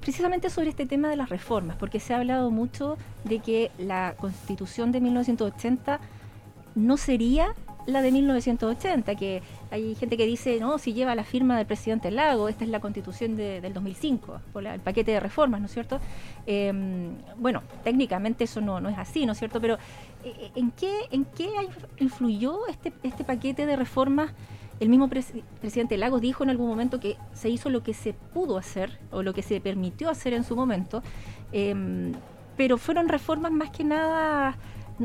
Eh, 0.00 0.10
eh, 0.10 0.10
precisamente 0.10 0.50
sobre 0.50 0.70
este 0.70 0.86
tema 0.86 1.08
de 1.08 1.16
las 1.16 1.28
reformas, 1.28 1.76
porque 1.76 2.00
se 2.00 2.14
ha 2.14 2.18
hablado 2.18 2.50
mucho 2.50 2.96
de 3.24 3.38
que 3.38 3.70
la 3.78 4.14
constitución 4.18 4.92
de 4.92 5.00
1980 5.00 6.00
no 6.74 6.96
sería 6.96 7.54
la 7.86 8.02
de 8.02 8.12
1980, 8.12 9.14
que 9.14 9.42
hay 9.70 9.94
gente 9.94 10.16
que 10.16 10.26
dice, 10.26 10.60
no, 10.60 10.78
si 10.78 10.92
lleva 10.92 11.14
la 11.14 11.24
firma 11.24 11.56
del 11.56 11.66
presidente 11.66 12.10
Lago, 12.10 12.48
esta 12.48 12.64
es 12.64 12.70
la 12.70 12.80
constitución 12.80 13.36
del 13.36 13.72
2005, 13.72 14.40
por 14.52 14.66
el 14.66 14.80
paquete 14.80 15.12
de 15.12 15.20
reformas, 15.20 15.60
¿no 15.60 15.66
es 15.66 15.72
cierto? 15.72 15.98
Em, 16.46 17.16
bueno, 17.38 17.62
técnicamente 17.82 18.44
eso 18.44 18.60
no, 18.60 18.80
no 18.80 18.90
es 18.90 18.98
así, 18.98 19.26
¿no 19.26 19.32
es 19.32 19.38
cierto? 19.38 19.60
Pero 19.60 19.78
eh, 20.24 20.50
¿en 20.54 20.70
qué, 20.72 20.92
en 21.10 21.24
qué 21.24 21.48
influyó 21.98 22.66
este, 22.68 22.92
este 23.02 23.24
paquete 23.24 23.66
de 23.66 23.76
reformas? 23.76 24.32
El 24.80 24.88
mismo 24.88 25.08
presidente 25.08 25.98
Lagos 25.98 26.22
dijo 26.22 26.42
en 26.42 26.50
algún 26.50 26.66
momento 26.66 27.00
que 27.00 27.18
se 27.34 27.50
hizo 27.50 27.68
lo 27.68 27.82
que 27.82 27.92
se 27.92 28.14
pudo 28.14 28.56
hacer 28.56 28.98
o 29.10 29.22
lo 29.22 29.34
que 29.34 29.42
se 29.42 29.60
permitió 29.60 30.08
hacer 30.08 30.32
en 30.32 30.42
su 30.42 30.56
momento, 30.56 31.02
em, 31.52 32.12
pero 32.56 32.78
fueron 32.78 33.08
reformas 33.08 33.52
más 33.52 33.70
que 33.70 33.84
nada 33.84 34.56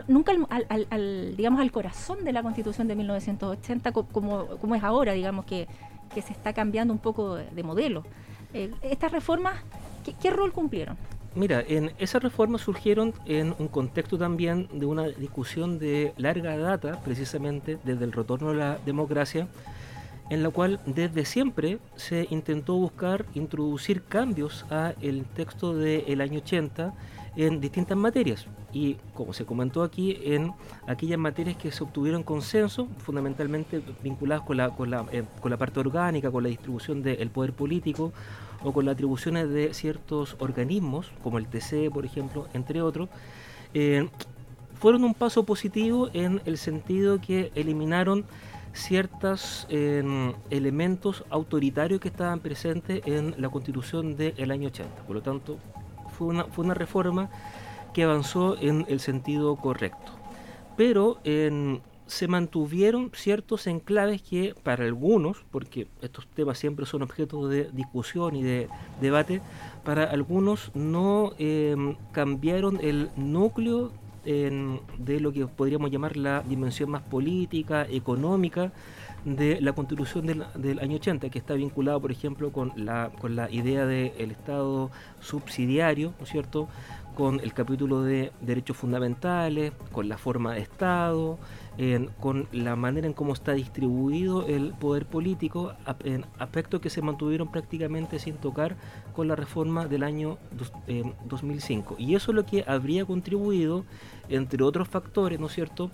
nunca 0.08 0.34
al, 0.50 1.36
digamos 1.38 1.62
al 1.62 1.72
corazón 1.72 2.24
de 2.24 2.34
la 2.34 2.44
Constitución 2.44 2.88
de 2.88 2.96
1980 2.96 3.92
como, 3.92 4.46
como 4.58 4.76
es 4.76 4.84
ahora, 4.84 5.14
digamos 5.14 5.46
que, 5.46 5.68
se 6.14 6.32
está 6.32 6.54
cambiando 6.54 6.94
un 6.94 7.00
poco 7.00 7.36
de, 7.36 7.64
modelo. 7.64 8.04
Eh, 8.54 8.72
estas 8.82 9.12
reformas, 9.12 9.56
¿qué, 10.22 10.30
rol 10.32 10.54
cumplieron? 10.54 10.98
Mira, 11.36 11.62
en 11.68 11.92
esas 12.00 12.24
reformas 12.24 12.62
surgieron 12.62 13.14
en 13.26 13.54
un 13.60 13.68
contexto 13.68 14.18
también 14.18 14.70
de 14.72 14.86
una 14.86 15.04
discusión 15.04 15.80
de 15.80 16.14
larga 16.16 16.58
data, 16.58 17.02
precisamente 17.04 17.78
desde 17.84 18.06
el 18.06 18.14
retorno 18.14 18.52
a 18.52 18.54
la 18.54 18.80
democracia, 18.86 19.50
en 20.30 20.44
la 20.44 20.50
cual 20.50 20.80
desde 20.86 21.26
siempre 21.26 21.80
se 21.98 22.26
intentó 22.30 22.76
buscar 22.76 23.26
introducir 23.34 24.04
cambios 24.04 24.66
a 24.70 24.94
el 25.02 25.26
texto 25.26 25.76
del 25.76 26.22
año 26.22 26.40
80 26.40 26.94
en 27.36 27.60
distintas 27.60 27.98
materias. 27.98 28.48
Y 28.72 28.96
como 29.14 29.34
se 29.34 29.46
comentó 29.46 29.84
aquí 29.84 30.18
en 30.24 30.54
aquellas 30.88 31.20
materias 31.20 31.58
que 31.58 31.70
se 31.70 31.84
obtuvieron 31.84 32.24
consenso 32.24 32.88
fundamentalmente 33.00 33.82
vinculadas 34.02 34.46
con 34.46 34.56
la, 34.56 34.70
con 34.70 34.90
la, 34.90 35.06
eh, 35.12 35.24
con 35.42 35.52
la 35.52 35.58
parte 35.58 35.82
orgánica, 35.82 36.32
con 36.32 36.44
la 36.44 36.50
distribución 36.50 37.04
del 37.04 37.30
poder 37.30 37.52
político 37.52 38.14
o 38.64 38.72
con 38.74 38.86
las 38.86 38.94
atribuciones 38.94 39.50
de 39.50 39.74
ciertos 39.74 40.36
organismos 40.40 41.12
como 41.24 41.38
el 41.38 41.48
TC 41.48 41.92
por 41.94 42.06
ejemplo, 42.06 42.48
entre 42.54 42.82
otros 42.82 43.10
eh, 43.74 44.10
fueron 44.76 45.04
un 45.04 45.14
paso 45.14 45.46
positivo 45.46 46.10
en 46.14 46.42
el 46.46 46.58
sentido 46.58 47.20
que 47.20 47.52
eliminaron 47.56 48.26
ciertos 48.74 49.66
em, 49.70 50.34
elementos 50.50 51.24
autoritarios 51.30 52.02
que 52.02 52.10
estaban 52.10 52.40
presentes 52.40 53.02
en 53.06 53.34
la 53.38 53.50
constitución 53.50 54.16
del 54.18 54.52
año 54.52 54.68
80. 54.68 55.04
Por 55.04 55.16
lo 55.16 55.22
tanto, 55.22 55.58
fue 56.18 56.28
una, 56.28 56.44
fue 56.46 56.66
una 56.66 56.74
reforma 56.74 57.30
que 57.94 58.04
avanzó 58.04 58.58
en 58.60 58.86
el 58.90 59.00
sentido 59.00 59.56
correcto. 59.56 60.12
Pero 60.76 61.20
se 62.08 62.28
mantuvieron 62.28 63.12
ciertos 63.14 63.68
enclaves 63.68 64.22
que 64.22 64.56
para 64.64 64.86
algunos, 64.86 65.44
porque 65.52 65.88
estos 66.02 66.28
temas 66.28 66.58
siempre 66.58 66.86
son 66.86 67.02
objeto 67.02 67.48
de 67.48 67.70
discusión 67.72 68.36
y 68.36 68.44
de 68.44 68.70
debate, 69.02 69.42
para 69.84 70.04
algunos 70.04 70.72
no 70.76 71.34
em, 71.40 71.96
cambiaron 72.12 72.80
el 72.82 73.10
núcleo 73.16 73.92
de 74.26 75.20
lo 75.20 75.32
que 75.32 75.46
podríamos 75.46 75.92
llamar 75.92 76.18
la 76.18 76.42
dimensión 76.42 76.90
más 76.90 77.04
política, 77.04 77.86
económica 77.88 78.72
de 79.24 79.60
la 79.62 79.74
constitución 79.74 80.26
del, 80.56 80.80
año 80.80 80.96
80, 80.96 81.30
que 81.30 81.40
está 81.40 81.54
vinculado, 81.54 82.00
por 82.00 82.12
ejemplo, 82.12 82.52
con 82.52 82.72
la, 82.76 83.12
con 83.20 83.36
la 83.36 83.50
idea 83.52 83.86
del 83.86 84.32
Estado 84.32 84.90
subsidiario, 85.20 86.14
¿no 86.18 86.26
es 86.26 86.32
cierto?, 86.32 86.68
con 87.16 87.40
el 87.40 87.54
capítulo 87.54 88.04
de 88.04 88.32
derechos 88.42 88.76
fundamentales, 88.76 89.72
con 89.92 90.10
la 90.10 90.18
forma 90.18 90.54
de 90.54 90.62
Estado, 90.62 91.40
con 92.20 92.48
la 92.52 92.76
manera 92.76 93.08
en 93.08 93.14
cómo 93.14 93.34
está 93.34 93.54
distribuido 93.54 94.46
el 94.48 94.74
poder 94.74 95.06
político, 95.06 95.74
en 96.04 96.26
aspectos 96.40 96.80
que 96.80 96.90
se 96.90 97.02
mantuvieron 97.02 97.52
prácticamente 97.52 98.20
sin 98.20 98.36
tocar 98.36 98.76
con 99.14 99.28
la 99.28 99.36
reforma 99.36 99.86
del 99.86 100.04
año 100.04 100.38
2005. 101.26 101.96
Y 101.98 102.16
eso 102.16 102.32
es 102.32 102.36
lo 102.36 102.46
que 102.46 102.64
habría 102.68 103.06
contribuido, 103.06 103.86
entre 104.30 104.64
otros 104.64 104.88
factores, 104.88 105.40
¿no 105.40 105.48
es 105.48 105.54
cierto?, 105.54 105.92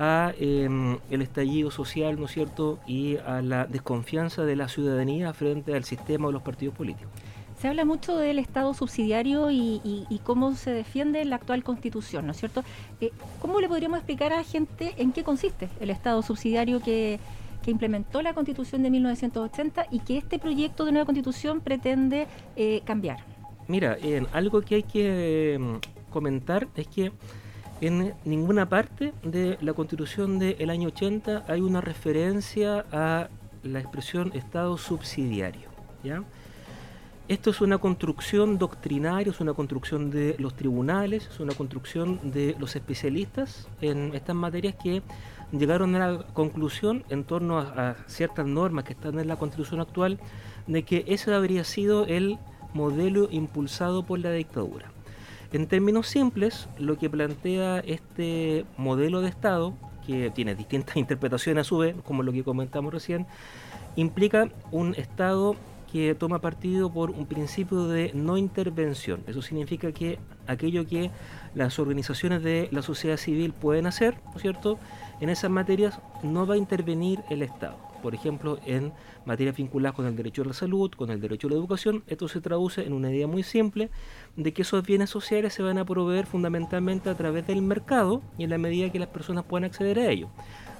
a 0.00 0.32
em, 0.38 0.98
el 1.10 1.22
estallido 1.22 1.72
social, 1.72 2.20
¿no 2.20 2.26
es 2.26 2.32
cierto?, 2.32 2.78
y 2.86 3.16
a 3.16 3.42
la 3.42 3.66
desconfianza 3.66 4.44
de 4.44 4.54
la 4.54 4.68
ciudadanía 4.68 5.34
frente 5.34 5.74
al 5.74 5.84
sistema 5.84 6.28
o 6.28 6.32
los 6.32 6.42
partidos 6.42 6.74
políticos. 6.74 7.10
Se 7.58 7.66
habla 7.66 7.84
mucho 7.84 8.16
del 8.16 8.38
Estado 8.38 8.72
subsidiario 8.72 9.50
y, 9.50 10.20
cómo 10.22 10.54
se 10.54 10.70
defiende 10.70 11.24
la 11.24 11.36
actual 11.36 11.64
Constitución, 11.64 12.26
¿no 12.26 12.32
es 12.32 12.38
cierto? 12.38 12.62
Eh, 13.00 13.10
¿Cómo 13.40 13.60
le 13.60 13.68
podríamos 13.68 13.98
explicar 13.98 14.32
a 14.32 14.36
la 14.36 14.44
gente 14.44 14.94
en 14.96 15.12
qué 15.12 15.24
consiste 15.24 15.68
el 15.80 15.90
Estado 15.90 16.22
subsidiario 16.22 16.80
que, 16.80 17.18
implementó 17.66 18.22
la 18.22 18.32
Constitución 18.32 18.82
de 18.82 18.88
1980 18.88 19.88
y 19.90 19.98
que 19.98 20.16
este 20.16 20.38
proyecto 20.38 20.86
de 20.86 20.92
nueva 20.92 21.04
Constitución 21.04 21.60
pretende 21.60 22.26
eh, 22.56 22.80
cambiar? 22.86 23.18
Mira, 23.66 23.98
algo 24.32 24.62
que 24.62 24.76
hay 24.76 24.82
que 24.84 25.52
em, 25.52 25.78
comentar 26.08 26.66
es 26.76 26.86
que 26.86 27.12
en 27.82 28.14
ninguna 28.24 28.70
parte 28.70 29.12
de 29.22 29.58
la 29.60 29.74
Constitución 29.74 30.38
del 30.38 30.70
año 30.70 30.88
80 30.88 31.44
hay 31.46 31.60
una 31.60 31.82
referencia 31.82 32.86
a 32.90 33.28
la 33.62 33.80
expresión 33.80 34.32
Estado 34.34 34.78
subsidiario, 34.78 35.68
¿ya? 36.02 36.24
Esto 37.28 37.50
es 37.50 37.60
una 37.60 37.76
construcción 37.76 38.56
doctrinaria, 38.56 39.30
es 39.30 39.40
una 39.40 39.52
construcción 39.52 40.10
de 40.10 40.34
los 40.38 40.54
tribunales, 40.54 41.28
es 41.30 41.40
una 41.40 41.52
construcción 41.52 42.18
de 42.22 42.56
los 42.58 42.74
especialistas 42.74 43.68
en 43.82 44.14
estas 44.14 44.34
materias 44.34 44.74
que 44.82 45.02
llegaron 45.52 45.94
a 45.94 45.98
la 46.10 46.22
conclusión 46.32 47.04
en 47.10 47.24
torno 47.24 47.58
a, 47.58 47.96
ciertas 48.06 48.46
normas 48.46 48.84
que 48.84 48.94
están 48.94 49.18
en 49.18 49.28
la 49.28 49.36
constitución 49.36 49.80
actual 49.80 50.18
de 50.66 50.84
que 50.84 51.04
ese 51.06 51.34
habría 51.34 51.64
sido 51.64 52.06
el 52.06 52.38
modelo 52.72 53.28
impulsado 53.30 54.04
por 54.04 54.20
la 54.20 54.32
dictadura. 54.32 54.90
En 55.52 55.66
términos 55.66 56.06
simples, 56.06 56.66
lo 56.78 56.96
que 56.96 57.10
plantea 57.10 57.80
este 57.80 58.64
modelo 58.78 59.20
de 59.20 59.28
Estado, 59.28 59.74
que 60.06 60.30
tiene 60.30 60.54
distintas 60.54 60.96
interpretaciones 61.04 61.60
a 61.60 61.68
su 61.68 61.76
vez, 61.76 61.94
como 62.04 62.22
lo 62.22 62.32
que 62.32 62.42
comentamos 62.42 62.90
recién, 62.90 63.26
implica 63.96 64.48
un 64.70 64.94
Estado 64.94 65.56
que 65.90 66.14
toma 66.14 66.40
partido 66.40 66.92
por 66.92 67.10
un 67.10 67.26
principio 67.26 67.88
de 67.88 68.12
no 68.14 68.36
intervención. 68.36 69.22
Eso 69.26 69.42
significa 69.42 69.92
que 69.92 70.18
aquello 70.46 70.86
que 70.86 71.10
las 71.54 71.78
organizaciones 71.78 72.42
de 72.42 72.68
la 72.70 72.82
sociedad 72.82 73.16
civil 73.16 73.52
pueden 73.52 73.86
hacer, 73.86 74.16
¿no 74.26 74.36
es 74.36 74.42
cierto? 74.42 74.78
En 75.20 75.30
esas 75.30 75.50
materias 75.50 76.00
no 76.22 76.46
va 76.46 76.54
a 76.54 76.58
intervenir 76.58 77.20
el 77.30 77.42
Estado. 77.42 77.76
por 78.02 78.14
ejemplo, 78.14 78.60
en 78.64 78.92
materias 79.26 79.56
vinculadas 79.56 79.96
con 79.96 80.06
el 80.06 80.14
derecho 80.14 80.42
a 80.42 80.44
la 80.44 80.52
salud, 80.52 80.88
con 80.92 81.10
el 81.10 81.20
derecho 81.20 81.48
a 81.48 81.50
la 81.50 81.56
educación, 81.56 82.04
esto 82.06 82.28
se 82.28 82.40
traduce 82.40 82.86
en 82.86 82.92
una 82.92 83.10
idea 83.10 83.26
muy 83.26 83.42
simple 83.42 83.90
de 84.36 84.52
que 84.52 84.62
esos 84.62 84.86
bienes 84.86 85.10
sociales 85.10 85.52
se 85.52 85.64
van 85.64 85.78
a 85.78 85.84
proveer 85.84 86.24
fundamentalmente 86.24 87.10
a 87.10 87.16
través 87.16 87.48
del 87.48 87.60
mercado 87.60 88.22
y 88.38 88.44
en 88.44 88.50
la 88.50 88.58
medida 88.58 88.92
que 88.92 89.00
las 89.00 89.08
personas 89.08 89.44
puedan 89.44 89.64
acceder 89.64 89.98
a 89.98 90.08
ello. 90.08 90.28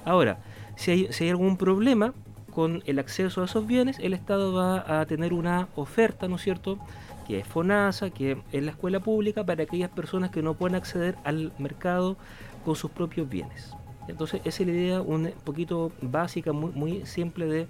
Ahora, 0.05 0.39
si 0.77 0.93
hay, 0.93 1.13
si 1.13 1.25
hay 1.25 1.31
algún 1.31 1.57
problema 1.57 2.15
con 2.59 2.83
el 2.87 2.99
acceso 2.99 3.41
a 3.41 3.45
esos 3.45 3.69
bienes, 3.69 4.01
el 4.01 4.15
Estado 4.15 4.53
va 4.53 5.01
a 5.01 5.07
tener 5.07 5.33
una 5.33 5.69
oferta, 5.77 6.27
¿no 6.27 6.35
es 6.35 6.43
cierto?, 6.43 6.77
que 7.25 7.39
es 7.39 7.47
FONASA, 7.47 8.11
que 8.11 8.43
es 8.51 8.65
la 8.65 8.73
escuela 8.73 8.99
pública 8.99 9.47
para 9.47 9.63
aquellas 9.63 9.91
personas 9.91 10.31
que 10.33 10.43
no 10.43 10.55
pueden 10.55 10.75
acceder 10.75 11.15
al 11.23 11.53
mercado 11.61 12.17
con 12.65 12.75
sus 12.75 12.91
propios 12.91 13.29
bienes. 13.29 13.77
Entonces, 14.09 14.41
esa 14.45 14.65
es 14.65 14.69
la 14.69 14.75
idea 14.75 15.01
un 15.01 15.31
poquito 15.45 15.93
básica, 16.03 16.53
muy, 16.53 16.73
muy 16.73 17.07
simple 17.07 17.47
de 17.47 17.69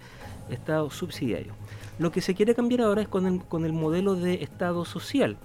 Estado 0.48 0.88
subsidiario. 0.88 1.52
Lo 1.98 2.10
que 2.10 2.22
se 2.22 2.34
quiere 2.34 2.54
cambiar 2.54 2.80
ahora 2.80 3.02
es 3.02 3.08
con 3.08 3.26
el, 3.26 3.44
con 3.44 3.66
el 3.66 3.74
modelo 3.74 4.14
de 4.14 4.42
Estado 4.42 4.86
social. 4.86 5.36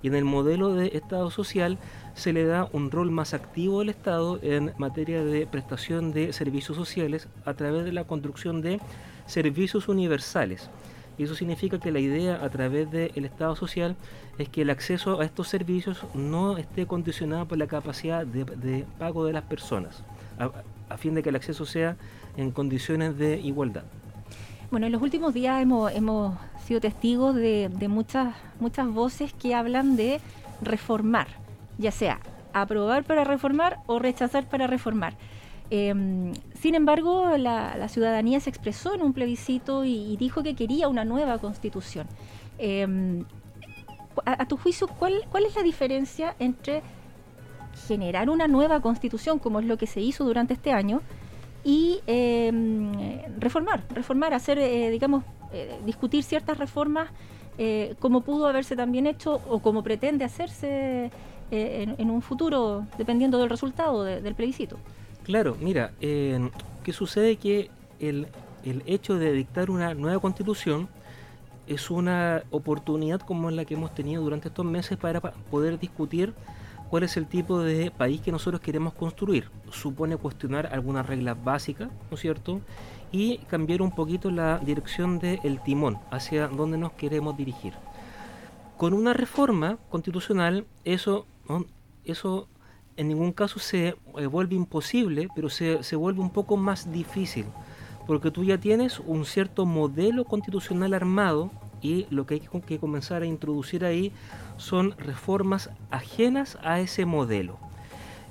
Y 0.00 0.06
en 0.06 0.14
el 0.14 0.24
modelo 0.24 0.74
de 0.74 0.92
Estado 0.94 1.28
social 1.32 1.76
se 2.14 2.32
le 2.32 2.44
da 2.44 2.68
un 2.72 2.90
rol 2.90 3.10
más 3.10 3.34
activo 3.34 3.80
al 3.80 3.88
Estado 3.88 4.38
en 4.42 4.72
materia 4.78 5.24
de 5.24 5.46
prestación 5.46 6.12
de 6.12 6.32
servicios 6.32 6.76
sociales 6.76 7.28
a 7.44 7.54
través 7.54 7.84
de 7.84 7.92
la 7.92 8.04
construcción 8.04 8.60
de 8.60 8.80
servicios 9.26 9.88
universales. 9.88 10.70
Y 11.18 11.24
eso 11.24 11.34
significa 11.34 11.78
que 11.78 11.92
la 11.92 12.00
idea 12.00 12.42
a 12.42 12.48
través 12.48 12.90
del 12.90 13.24
Estado 13.24 13.54
social 13.54 13.96
es 14.38 14.48
que 14.48 14.62
el 14.62 14.70
acceso 14.70 15.20
a 15.20 15.24
estos 15.24 15.48
servicios 15.48 16.04
no 16.14 16.56
esté 16.56 16.86
condicionado 16.86 17.46
por 17.46 17.58
la 17.58 17.66
capacidad 17.66 18.26
de, 18.26 18.84
pago 18.98 19.24
de 19.24 19.32
las 19.32 19.44
personas, 19.44 20.02
a, 20.38 20.96
fin 20.96 21.14
de 21.14 21.22
que 21.22 21.28
el 21.28 21.36
acceso 21.36 21.66
sea 21.66 21.96
en 22.36 22.50
condiciones 22.50 23.16
de 23.18 23.38
igualdad. 23.40 23.84
Bueno, 24.70 24.86
en 24.86 24.92
los 24.92 25.02
últimos 25.02 25.34
días 25.34 25.60
hemos, 25.60 25.92
hemos 25.92 26.34
sido 26.66 26.80
testigos 26.80 27.34
de, 27.34 27.68
de, 27.68 27.88
muchas, 27.88 28.34
muchas 28.58 28.88
voces 28.88 29.34
que 29.34 29.54
hablan 29.54 29.96
de 29.96 30.18
reformar, 30.62 31.28
ya 31.78 31.90
sea 31.90 32.20
aprobar 32.52 33.04
para 33.04 33.24
reformar 33.24 33.78
o 33.86 33.98
rechazar 33.98 34.48
para 34.48 34.66
reformar. 34.66 35.14
Em, 35.70 36.34
sin 36.60 36.74
embargo, 36.74 37.36
la, 37.38 37.88
ciudadanía 37.88 38.40
se 38.40 38.50
expresó 38.50 38.94
en 38.94 39.02
un 39.02 39.14
plebiscito 39.14 39.84
y, 39.84 40.16
dijo 40.18 40.42
que 40.42 40.54
quería 40.54 40.88
una 40.88 41.04
nueva 41.04 41.38
constitución. 41.38 42.06
Em, 42.58 43.24
a, 44.26 44.46
tu 44.46 44.58
juicio, 44.58 44.86
¿cuál, 44.86 45.22
¿cuál 45.30 45.46
es 45.46 45.56
la 45.56 45.62
diferencia 45.62 46.36
entre 46.38 46.82
generar 47.88 48.28
una 48.28 48.48
nueva 48.48 48.80
constitución, 48.80 49.38
como 49.38 49.60
es 49.60 49.66
lo 49.66 49.78
que 49.78 49.86
se 49.86 50.00
hizo 50.00 50.24
durante 50.24 50.52
este 50.52 50.72
año, 50.72 51.00
y 51.64 52.00
em, 52.06 52.92
reformar, 53.38 53.82
reformar, 53.90 54.34
hacer, 54.34 54.58
eh, 54.58 54.90
digamos, 54.90 55.24
eh, 55.52 55.78
discutir 55.86 56.24
ciertas 56.24 56.58
reformas 56.58 57.08
eh, 57.58 57.94
como 58.00 58.22
pudo 58.22 58.46
haberse 58.46 58.76
también 58.76 59.06
hecho 59.06 59.40
o 59.48 59.60
como 59.60 59.82
pretende 59.82 60.24
hacerse 60.24 61.10
en, 61.52 62.10
un 62.10 62.22
futuro, 62.22 62.86
dependiendo 62.96 63.38
del 63.38 63.50
resultado 63.50 64.04
del 64.04 64.34
plebiscito. 64.34 64.78
Claro, 65.22 65.56
mira, 65.60 65.92
eh, 66.00 66.50
¿qué 66.82 66.92
sucede? 66.92 67.36
Que 67.36 67.70
el, 68.00 68.26
hecho 68.86 69.16
de 69.16 69.32
dictar 69.32 69.70
una 69.70 69.92
nueva 69.94 70.20
constitución 70.20 70.88
es 71.66 71.90
una 71.90 72.42
oportunidad 72.50 73.20
como 73.20 73.50
la 73.50 73.64
que 73.64 73.74
hemos 73.74 73.94
tenido 73.94 74.22
durante 74.22 74.48
estos 74.48 74.64
meses 74.64 74.96
para 74.96 75.20
poder 75.20 75.78
discutir 75.78 76.32
cuál 76.90 77.02
es 77.02 77.16
el 77.16 77.26
tipo 77.26 77.60
de 77.60 77.90
país 77.90 78.20
que 78.20 78.32
nosotros 78.32 78.60
queremos 78.60 78.94
construir. 78.94 79.50
Supone 79.70 80.16
cuestionar 80.16 80.68
algunas 80.72 81.06
reglas 81.06 81.42
básicas, 81.42 81.88
¿no 82.10 82.14
es 82.14 82.20
cierto? 82.20 82.60
Y 83.12 83.38
cambiar 83.48 83.82
un 83.82 83.94
poquito 83.94 84.30
la 84.30 84.58
dirección 84.58 85.18
del 85.18 85.60
timón, 85.62 85.98
hacia 86.10 86.48
dónde 86.48 86.78
nos 86.78 86.92
queremos 86.92 87.36
dirigir. 87.36 87.74
Con 88.76 88.94
una 88.94 89.12
reforma 89.12 89.78
constitucional, 89.90 90.66
eso, 90.84 91.26
eso 92.04 92.48
en 92.96 93.08
ningún 93.08 93.32
caso 93.32 93.58
se 93.58 93.94
eh, 94.18 94.26
vuelve 94.26 94.54
imposible, 94.54 95.28
pero 95.34 95.48
se, 95.48 95.82
se, 95.82 95.96
vuelve 95.96 96.20
un 96.20 96.30
poco 96.30 96.56
más 96.56 96.92
difícil, 96.92 97.46
porque 98.06 98.30
tú 98.30 98.44
ya 98.44 98.58
tienes 98.58 99.00
un 99.00 99.24
cierto 99.24 99.64
modelo 99.66 100.24
constitucional 100.24 100.94
armado 100.94 101.50
y 101.80 102.06
lo 102.10 102.26
que 102.26 102.34
hay 102.34 102.40
que 102.40 102.78
comenzar 102.78 103.22
a 103.22 103.26
introducir 103.26 103.84
ahí 103.84 104.12
son 104.56 104.92
reformas 104.98 105.70
ajenas 105.90 106.58
a 106.62 106.80
ese 106.80 107.04
modelo. 107.04 107.58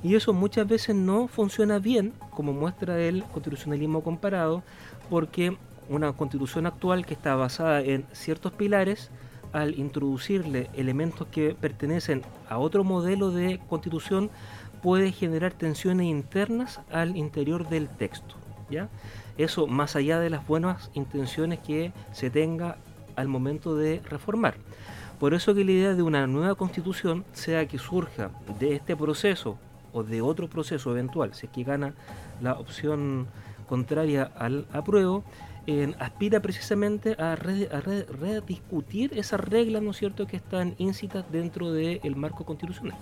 Y 0.03 0.15
eso 0.15 0.33
muchas 0.33 0.67
veces 0.67 0.95
no 0.95 1.27
funciona 1.27 1.77
bien, 1.77 2.13
como 2.31 2.53
muestra 2.53 2.99
el 2.99 3.23
constitucionalismo 3.25 4.01
comparado, 4.01 4.63
porque 5.09 5.57
una 5.89 6.13
constitución 6.13 6.65
actual 6.65 7.05
que 7.05 7.13
está 7.13 7.35
basada 7.35 7.81
en 7.81 8.05
ciertos 8.13 8.53
pilares, 8.53 9.11
al 9.53 9.77
introducirle 9.77 10.69
elementos 10.73 11.27
que 11.27 11.55
pertenecen 11.59 12.23
a 12.49 12.57
otro 12.57 12.83
modelo 12.83 13.31
de 13.31 13.59
constitución, 13.69 14.29
puede 14.81 15.11
generar 15.11 15.53
tensiones 15.53 16.07
internas 16.07 16.79
al 16.91 17.15
interior 17.17 17.69
del 17.69 17.87
texto. 17.89 18.35
¿ya? 18.69 18.89
Eso 19.37 19.67
más 19.67 19.95
allá 19.95 20.19
de 20.19 20.29
las 20.29 20.45
buenas 20.47 20.89
intenciones 20.93 21.59
que 21.59 21.91
se 22.11 22.29
tenga 22.29 22.77
al 23.15 23.27
momento 23.27 23.75
de 23.75 24.01
reformar. 24.09 24.55
Por 25.19 25.33
eso 25.33 25.53
que 25.53 25.63
la 25.63 25.71
idea 25.71 25.93
de 25.93 26.01
una 26.01 26.25
nueva 26.25 26.55
constitución, 26.55 27.25
sea 27.33 27.67
que 27.67 27.77
surja 27.77 28.31
de 28.59 28.73
este 28.73 28.95
proceso 28.95 29.57
o 29.93 30.03
de 30.03 30.21
otro 30.21 30.47
proceso 30.47 30.91
eventual, 30.91 31.33
si 31.35 31.45
es 31.45 31.51
que 31.51 31.63
gana 31.63 31.93
la 32.41 32.53
opción 32.53 33.27
contraria 33.67 34.31
al 34.35 34.65
apruebo, 34.73 35.23
aspira 35.99 36.41
precisamente 36.41 37.15
a, 37.19 37.35
rediscutir 37.35 39.17
esas 39.17 39.39
reglas, 39.39 39.81
¿no 39.81 39.91
es 39.91 39.97
cierto?, 39.97 40.27
que 40.27 40.37
están 40.37 40.75
íncitas 40.77 41.29
dentro 41.31 41.71
del 41.71 42.15
marco 42.15 42.45
constitucional. 42.45 42.97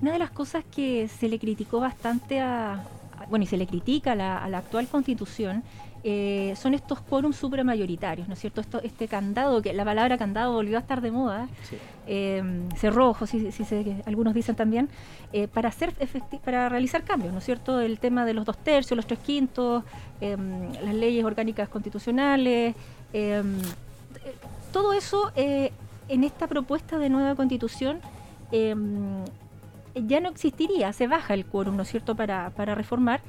Una 0.00 0.12
de 0.12 0.18
las 0.18 0.30
cosas 0.30 0.64
que 0.64 1.08
se 1.08 1.28
le 1.28 1.38
criticó 1.38 1.80
bastante 1.80 2.40
a, 2.40 2.84
bueno, 3.30 3.44
y 3.44 3.46
se 3.46 3.56
le 3.56 3.66
critica 3.66 4.12
a 4.12 4.14
la, 4.14 4.58
actual 4.58 4.88
constitución, 4.88 5.62
eh, 6.08 6.54
son 6.54 6.72
estos 6.74 7.00
quórums 7.00 7.34
supramayoritarios, 7.34 8.28
¿no 8.28 8.34
es 8.34 8.40
cierto? 8.40 8.60
Esto, 8.60 8.80
este 8.80 9.08
candado, 9.08 9.60
que 9.60 9.72
la 9.72 9.84
palabra 9.84 10.16
candado 10.16 10.52
volvió 10.52 10.76
a 10.76 10.80
estar 10.80 11.00
de 11.00 11.10
moda, 11.10 11.48
eh, 12.06 12.44
cerrojo, 12.76 13.26
si, 13.26 13.50
si 13.50 13.64
algunos 14.06 14.32
dicen 14.32 14.54
también, 14.54 14.88
eh, 15.32 15.48
para 15.48 15.68
hacer 15.68 15.92
para 16.44 16.68
realizar 16.68 17.02
cambios, 17.02 17.32
¿no 17.32 17.40
es 17.40 17.44
cierto? 17.44 17.80
El 17.80 17.98
tema 17.98 18.24
de 18.24 18.34
los 18.34 18.44
dos 18.44 18.56
tercios, 18.56 18.96
los 18.96 19.04
tres 19.04 19.18
quintos, 19.18 19.82
em, 20.20 20.72
las 20.74 20.94
leyes 20.94 21.24
orgánicas 21.24 21.68
constitucionales, 21.68 22.76
em, 23.12 23.58
todo 24.72 24.92
eso 24.92 25.32
en 25.34 26.22
esta 26.22 26.46
propuesta 26.46 26.98
de 26.98 27.08
nueva 27.08 27.34
constitución 27.34 27.98
em, 28.52 29.24
ya 29.96 30.20
no 30.20 30.28
existiría, 30.28 30.92
se 30.92 31.08
baja 31.08 31.34
el 31.34 31.46
quórum, 31.46 31.74
¿no 31.76 31.82
es 31.82 31.88
cierto?, 31.88 32.14
para, 32.14 32.50
para 32.50 32.76
reformar, 32.76 33.22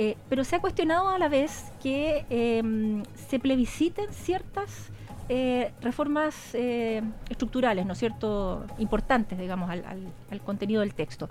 eh, 0.00 0.16
pero 0.28 0.44
se 0.44 0.54
ha 0.54 0.60
cuestionado 0.60 1.08
a 1.08 1.18
la 1.18 1.28
vez 1.28 1.72
que 1.82 2.24
em, 2.30 3.02
se 3.28 3.40
plebisciten 3.40 4.12
ciertas 4.12 4.90
eh, 5.28 5.72
reformas 5.82 6.54
eh, 6.54 7.02
estructurales, 7.28 7.84
¿no 7.84 7.94
es 7.94 7.98
cierto?, 7.98 8.64
importantes, 8.78 9.36
digamos, 9.36 9.68
al, 9.68 10.40
contenido 10.46 10.82
del 10.82 10.94
texto. 10.94 11.28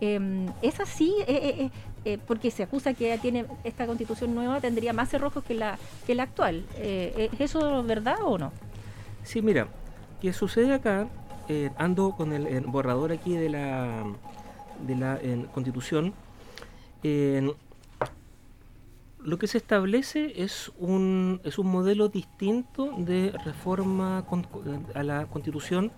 Em, 0.00 0.46
es 0.62 0.80
así, 0.80 1.14
porque 2.26 2.50
se 2.50 2.62
acusa 2.62 2.94
que 2.94 3.18
tiene 3.18 3.44
esta 3.64 3.86
constitución 3.86 4.34
nueva 4.34 4.60
tendría 4.60 4.94
más 4.94 5.10
cerrojos 5.10 5.44
que 5.44 5.54
la, 5.54 5.78
que 6.06 6.18
actual. 6.18 6.64
¿Es 6.78 7.38
eso 7.38 7.82
verdad 7.82 8.16
o 8.24 8.38
no? 8.38 8.52
Sí, 9.24 9.42
mira, 9.42 9.68
¿qué 10.22 10.32
sucede 10.32 10.72
acá 10.72 11.06
ando 11.76 12.12
con 12.16 12.32
el, 12.32 12.66
borrador 12.66 13.12
aquí 13.12 13.36
de 13.36 13.50
la, 13.50 14.04
de 14.86 14.96
la 14.96 15.18
constitución. 15.52 16.14
Lo 19.26 19.38
que 19.38 19.48
se 19.48 19.58
establece 19.58 20.40
es 20.40 20.70
un, 20.78 21.40
es 21.42 21.58
un 21.58 21.66
modelo 21.66 22.08
distinto 22.08 22.92
de 22.96 23.34
reforma 23.44 24.24
a 24.94 25.02
la 25.02 25.26
constitución 25.26 25.90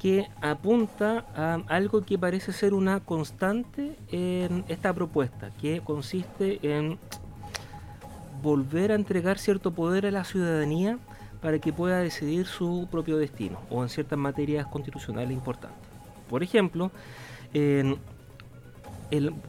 que 0.00 0.30
apunta 0.40 1.26
a 1.36 1.62
algo 1.68 2.06
que 2.06 2.18
parece 2.18 2.54
ser 2.54 2.72
una 2.72 3.00
constante 3.00 3.98
en 4.10 4.64
esta 4.68 4.94
propuesta, 4.94 5.50
que 5.60 5.82
consiste 5.82 6.58
en 6.62 6.98
volver 8.42 8.92
a 8.92 8.94
entregar 8.94 9.38
cierto 9.38 9.72
poder 9.72 10.06
a 10.06 10.10
la 10.10 10.24
ciudadanía 10.24 10.98
para 11.42 11.58
que 11.58 11.70
pueda 11.70 11.98
decidir 11.98 12.46
su 12.46 12.88
propio 12.90 13.18
destino 13.18 13.60
o 13.68 13.82
en 13.82 13.90
ciertas 13.90 14.18
materias 14.18 14.66
constitucionales 14.68 15.32
importantes. 15.32 15.86
Por 16.30 16.42
ejemplo, 16.42 16.90
el 17.52 17.98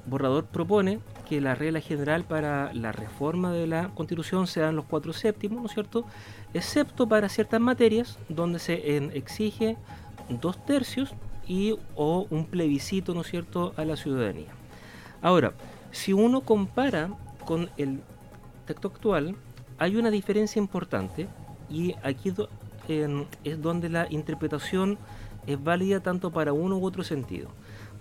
borrador 0.05 0.45
propone 0.47 0.99
que 1.27 1.41
la 1.41 1.55
regla 1.55 1.81
general 1.81 2.23
para 2.23 2.73
la 2.73 2.91
reforma 2.91 3.51
de 3.51 3.67
la 3.67 3.89
constitución 3.89 4.47
sean 4.47 4.75
los 4.75 4.85
cuatro 4.85 5.11
séptimos, 5.11 5.61
¿no 5.61 5.67
es 5.67 5.73
cierto? 5.73 6.05
Excepto 6.53 7.07
para 7.07 7.29
ciertas 7.29 7.59
materias 7.59 8.19
donde 8.29 8.59
se 8.59 8.97
exige 9.17 9.77
dos 10.29 10.63
tercios 10.65 11.13
y 11.47 11.77
o 11.95 12.27
un 12.29 12.45
plebiscito, 12.45 13.13
¿no 13.13 13.21
es 13.21 13.27
cierto?, 13.27 13.73
a 13.77 13.85
la 13.85 13.95
ciudadanía. 13.95 14.51
Ahora, 15.21 15.53
si 15.91 16.13
uno 16.13 16.41
compara 16.41 17.09
con 17.45 17.69
el 17.77 18.01
texto 18.65 18.87
actual, 18.87 19.35
hay 19.77 19.95
una 19.95 20.11
diferencia 20.11 20.59
importante 20.59 21.27
y 21.69 21.95
aquí 22.03 22.33
es 22.87 23.61
donde 23.61 23.89
la 23.89 24.07
interpretación 24.09 24.97
es 25.47 25.63
válida 25.63 25.99
tanto 25.99 26.31
para 26.31 26.53
uno 26.53 26.77
u 26.77 26.85
otro 26.85 27.03
sentido. 27.03 27.49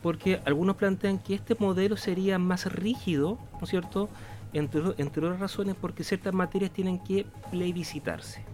Porque 0.05 0.43
algunos 0.45 0.77
plantean 0.77 1.19
que 1.19 1.33
este 1.35 1.57
modelo 1.59 1.97
sería 1.97 2.39
más 2.39 2.71
rígido, 2.71 3.39
¿no 3.55 3.61
es 3.63 3.71
cierto? 3.71 4.11
Entre, 4.53 4.83
otras 4.83 5.41
razones 5.41 5.77
porque 5.81 6.05
ciertas 6.05 6.35
materias 6.35 6.73
tienen 6.73 6.99
que 6.99 7.25
plebiscitarse. 7.51 8.45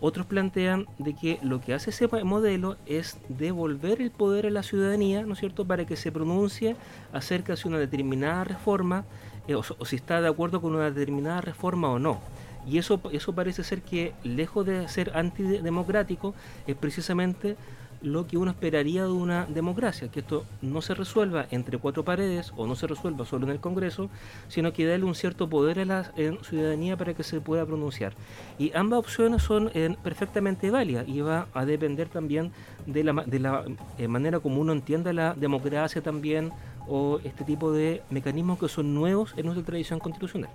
Otros 0.00 0.26
plantean 0.26 0.86
de 0.98 1.16
que 1.16 1.40
lo 1.42 1.60
que 1.60 1.74
hace 1.74 1.90
ese 1.90 2.06
modelo 2.22 2.76
es 2.86 3.18
devolver 3.28 4.00
el 4.00 4.12
poder 4.12 4.46
a 4.46 4.50
la 4.50 4.62
ciudadanía, 4.62 5.24
¿no 5.24 5.32
es 5.32 5.40
cierto?, 5.40 5.66
para 5.66 5.84
que 5.84 5.96
se 5.96 6.12
pronuncie 6.12 6.76
acerca 7.12 7.56
de 7.56 7.68
una 7.68 7.78
determinada 7.80 8.44
reforma 8.44 9.04
eh, 9.48 9.56
o, 9.56 9.64
o, 9.78 9.84
si 9.84 9.96
está 9.96 10.20
de 10.20 10.28
acuerdo 10.28 10.60
con 10.62 10.76
una 10.76 10.92
determinada 10.92 11.40
reforma 11.40 11.88
o 11.90 11.98
no. 11.98 12.20
Y 12.68 12.78
eso, 12.78 13.00
eso 13.10 13.34
parece 13.34 13.64
ser 13.64 13.82
que, 13.82 14.14
lejos 14.22 14.64
de 14.64 14.86
ser 14.86 15.10
antidemocrático, 15.16 16.36
es 16.68 16.76
precisamente 16.76 17.56
lo 18.02 18.26
que 18.26 18.36
uno 18.38 18.50
esperaría 18.50 19.04
de 19.04 19.10
una 19.10 19.46
democracia, 19.46 20.08
que 20.08 20.20
esto 20.20 20.44
no 20.62 20.82
se 20.82 20.94
resuelva 20.94 21.46
entre 21.50 21.78
cuatro 21.78 22.04
paredes 22.04 22.52
o 22.56 22.66
no 22.66 22.76
se 22.76 22.86
resuelva 22.86 23.26
solo 23.26 23.46
en 23.46 23.52
el 23.52 23.60
Congreso, 23.60 24.08
sino 24.48 24.72
que 24.72 24.86
dé 24.86 25.02
un 25.02 25.14
cierto 25.14 25.48
poder 25.48 25.80
a 25.80 25.84
la 25.84 26.12
ciudadanía 26.42 26.96
para 26.96 27.14
que 27.14 27.22
se 27.22 27.40
pueda 27.40 27.64
pronunciar. 27.66 28.12
Y 28.58 28.72
ambas 28.74 29.00
opciones 29.00 29.42
son 29.42 29.70
eh, 29.74 29.94
perfectamente 30.02 30.70
válidas 30.70 31.06
y 31.08 31.20
va 31.20 31.46
a 31.54 31.64
depender 31.64 32.08
también 32.08 32.52
de 32.86 33.04
la, 33.04 33.12
de 33.12 33.38
la 33.38 33.64
eh, 33.98 34.08
manera 34.08 34.40
como 34.40 34.60
uno 34.60 34.72
entienda 34.72 35.12
la 35.12 35.34
democracia 35.34 36.02
también 36.02 36.52
o 36.88 37.20
este 37.24 37.44
tipo 37.44 37.72
de 37.72 38.02
mecanismos 38.10 38.58
que 38.58 38.68
son 38.68 38.94
nuevos 38.94 39.32
en 39.36 39.46
nuestra 39.46 39.64
tradición 39.64 40.00
constitucional. 40.00 40.50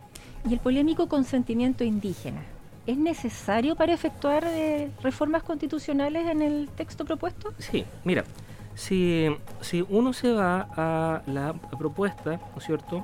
Y 0.49 0.53
el 0.53 0.59
polémico 0.59 1.07
consentimiento 1.07 1.83
indígena. 1.83 2.41
¿Es 2.87 2.97
necesario 2.97 3.75
para 3.75 3.93
efectuar 3.93 4.43
eh, 4.45 4.91
reformas 5.01 5.41
constitucionales 5.43 6.27
en 6.27 6.41
el 6.41 6.69
texto 6.69 7.03
propuesto? 7.03 7.53
Sí, 7.57 7.83
mira, 8.03 8.23
si, 8.75 9.27
si 9.61 9.83
uno 9.89 10.13
se 10.13 10.31
va 10.31 10.67
a 10.75 11.23
la 11.25 11.53
propuesta, 11.53 12.39
¿no 12.53 12.57
es 12.57 12.63
cierto?, 12.63 13.03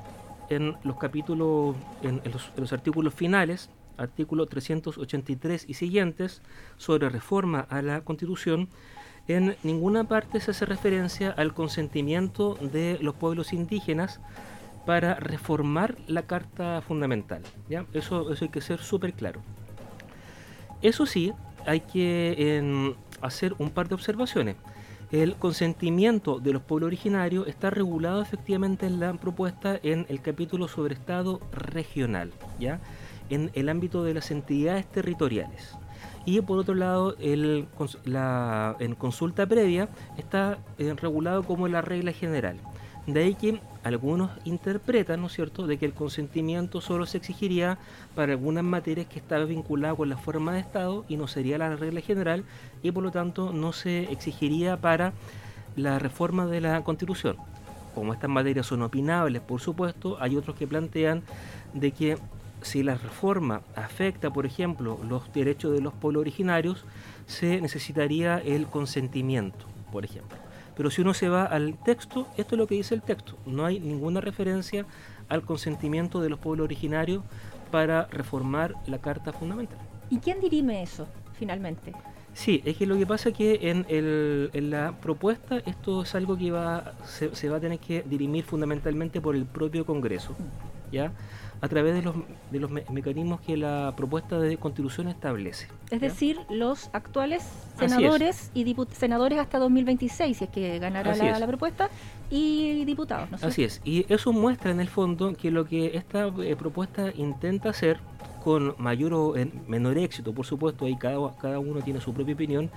en 0.50 0.76
los 0.84 0.96
capítulos, 0.98 1.76
en, 2.02 2.20
los, 2.56 2.72
artículos 2.72 3.14
finales, 3.14 3.70
artículo 3.96 4.46
383 4.46 5.64
y 5.68 5.74
siguientes, 5.74 6.42
sobre 6.76 7.08
reforma 7.08 7.66
a 7.70 7.82
la 7.82 8.02
Constitución, 8.02 8.68
en 9.28 9.56
ninguna 9.62 10.04
parte 10.04 10.40
se 10.40 10.50
hace 10.50 10.66
referencia 10.66 11.30
al 11.30 11.54
consentimiento 11.54 12.54
de 12.60 12.98
los 13.00 13.14
pueblos 13.14 13.52
indígenas 13.52 14.20
para 14.84 15.14
reformar 15.14 15.96
la 16.06 16.22
Carta 16.22 16.82
Fundamental. 16.82 17.42
¿ya? 17.68 17.86
Eso, 17.92 18.32
eso 18.32 18.44
hay 18.44 18.50
que 18.50 18.60
ser 18.60 18.80
súper 18.80 19.14
claro. 19.14 19.40
Eso 20.82 21.06
sí, 21.06 21.32
hay 21.66 21.80
que 21.80 22.94
hacer 23.20 23.54
un 23.58 23.70
par 23.70 23.88
de 23.88 23.94
observaciones. 23.94 24.56
El 25.12 25.36
consentimiento 25.36 26.38
de 26.38 26.52
los 26.52 26.62
pueblos 26.62 26.86
originarios 26.86 27.46
está 27.46 27.70
regulado 27.70 28.22
efectivamente 28.22 28.86
en 28.86 28.98
la 28.98 29.12
propuesta 29.12 29.78
en 29.82 30.06
el 30.08 30.22
capítulo 30.22 30.68
sobre 30.68 30.94
Estado 30.94 31.40
regional, 31.52 32.32
¿ya? 32.58 32.80
en 33.28 33.50
el 33.54 33.68
ámbito 33.68 34.04
de 34.04 34.14
las 34.14 34.30
entidades 34.30 34.86
territoriales. 34.86 35.76
Y 36.24 36.40
por 36.40 36.58
otro 36.58 36.74
lado, 36.74 37.16
la, 38.04 38.76
en 38.78 38.94
consulta 38.94 39.46
previa 39.46 39.88
está 40.16 40.58
eh, 40.78 40.94
regulado 40.96 41.42
como 41.42 41.68
la 41.68 41.82
regla 41.82 42.12
general. 42.12 42.56
De 43.06 43.24
ahí 43.24 43.34
que 43.34 43.60
algunos 43.82 44.30
interpretan, 44.44 45.20
¿no 45.20 45.26
es 45.26 45.32
cierto?, 45.32 45.66
de 45.66 45.76
que 45.76 45.86
el 45.86 45.92
consentimiento 45.92 46.80
solo 46.80 47.04
se 47.04 47.18
exigiría 47.18 47.78
para 48.14 48.32
algunas 48.32 48.62
materias 48.62 49.06
que 49.08 49.18
estaban 49.18 49.48
vinculadas 49.48 49.96
con 49.96 50.08
la 50.08 50.16
forma 50.16 50.52
de 50.52 50.60
Estado 50.60 51.04
y 51.08 51.16
no 51.16 51.26
sería 51.26 51.58
la 51.58 51.74
regla 51.74 52.00
general 52.00 52.44
y 52.82 52.92
por 52.92 53.02
lo 53.02 53.10
tanto 53.10 53.52
no 53.52 53.72
se 53.72 54.04
exigiría 54.12 54.76
para 54.76 55.12
la 55.74 55.98
reforma 55.98 56.46
de 56.46 56.60
la 56.60 56.84
Constitución. 56.84 57.38
Como 57.92 58.12
estas 58.12 58.30
materias 58.30 58.66
son 58.66 58.82
opinables, 58.82 59.42
por 59.42 59.60
supuesto, 59.60 60.16
hay 60.20 60.36
otros 60.36 60.56
que 60.56 60.68
plantean 60.68 61.22
de 61.74 61.90
que 61.90 62.18
si 62.62 62.84
la 62.84 62.94
reforma 62.94 63.62
afecta, 63.74 64.32
por 64.32 64.46
ejemplo, 64.46 65.00
los 65.08 65.32
derechos 65.32 65.72
de 65.72 65.80
los 65.80 65.92
pueblos 65.92 66.20
originarios, 66.20 66.84
se 67.26 67.60
necesitaría 67.60 68.38
el 68.38 68.68
consentimiento, 68.68 69.66
por 69.90 70.04
ejemplo. 70.04 70.38
Pero 70.76 70.90
si 70.90 71.02
uno 71.02 71.14
se 71.14 71.28
va 71.28 71.44
al 71.44 71.78
texto, 71.82 72.28
esto 72.36 72.54
es 72.54 72.58
lo 72.58 72.66
que 72.66 72.76
dice 72.76 72.94
el 72.94 73.02
texto. 73.02 73.36
No 73.46 73.64
hay 73.64 73.80
ninguna 73.80 74.20
referencia 74.20 74.86
al 75.28 75.42
consentimiento 75.42 76.20
de 76.20 76.30
los 76.30 76.38
pueblos 76.38 76.64
originarios 76.64 77.22
para 77.70 78.06
reformar 78.06 78.74
la 78.86 78.98
Carta 78.98 79.32
Fundamental. 79.32 79.78
¿Y 80.10 80.18
quién 80.18 80.40
dirime 80.40 80.82
eso, 80.82 81.06
finalmente? 81.38 81.92
Sí, 82.34 82.62
es 82.64 82.76
que 82.76 82.86
lo 82.86 82.96
que 82.96 83.06
pasa 83.06 83.28
es 83.28 83.34
que 83.34 83.70
en, 83.70 83.84
el, 83.88 84.50
en 84.54 84.70
la 84.70 84.92
propuesta 85.00 85.58
esto 85.66 86.02
es 86.02 86.14
algo 86.14 86.36
que 86.36 86.50
va, 86.50 86.94
se, 87.04 87.34
se, 87.34 87.48
va 87.48 87.58
a 87.58 87.60
tener 87.60 87.78
que 87.78 88.02
dirimir 88.02 88.44
fundamentalmente 88.44 89.20
por 89.20 89.36
el 89.36 89.44
propio 89.44 89.84
Congreso, 89.84 90.34
¿ya? 90.90 91.12
A 91.62 91.68
través 91.68 91.94
de 91.94 92.02
los, 92.02 92.16
de 92.50 92.58
los 92.58 92.70
mecanismos 92.70 93.40
que 93.40 93.56
la 93.56 93.94
propuesta 93.96 94.40
de 94.40 94.56
constitución 94.56 95.06
establece. 95.06 95.68
Es 95.90 96.00
decir, 96.00 96.40
los 96.50 96.90
actuales 96.92 97.44
senadores 97.78 98.50
y 98.52 98.76
senadores 98.90 99.38
hasta 99.38 99.60
2026, 99.60 100.36
si 100.36 100.44
es 100.44 100.50
que 100.50 100.80
ganará 100.80 101.14
la, 101.14 101.46
propuesta, 101.46 101.88
y 102.30 102.84
diputados. 102.84 103.30
¿no? 103.30 103.38
Así 103.40 103.62
es, 103.62 103.80
y 103.84 104.12
eso 104.12 104.32
muestra 104.32 104.72
en 104.72 104.80
el 104.80 104.88
fondo 104.88 105.34
que 105.34 105.52
lo 105.52 105.64
que 105.64 105.96
esta 105.96 106.26
eh, 106.26 106.56
propuesta 106.56 107.12
intenta 107.14 107.70
hacer 107.70 108.00
con 108.42 108.74
mayor 108.78 109.14
o 109.14 109.34
menor 109.68 109.98
éxito, 109.98 110.32
por 110.32 110.44
supuesto, 110.44 110.84
ahí 110.84 110.96
cada, 110.96 111.36
cada 111.36 111.60
uno 111.60 111.80
tiene 111.80 112.00
su 112.00 112.12
propia 112.12 112.34
opinión, 112.34 112.70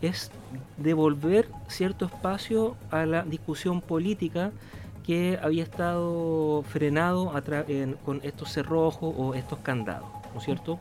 es 0.00 0.30
devolver 0.78 1.48
cierto 1.68 2.06
espacio 2.06 2.76
a 2.90 3.04
la 3.04 3.24
discusión 3.24 3.82
política 3.82 4.52
que 5.02 5.38
había 5.42 5.62
estado 5.62 6.62
frenado 6.62 7.32
con 8.04 8.20
estos 8.22 8.52
cerrojos 8.52 9.14
o 9.16 9.34
estos 9.34 9.58
candados, 9.60 10.08
¿no 10.32 10.38
es 10.38 10.44
cierto? 10.44 10.78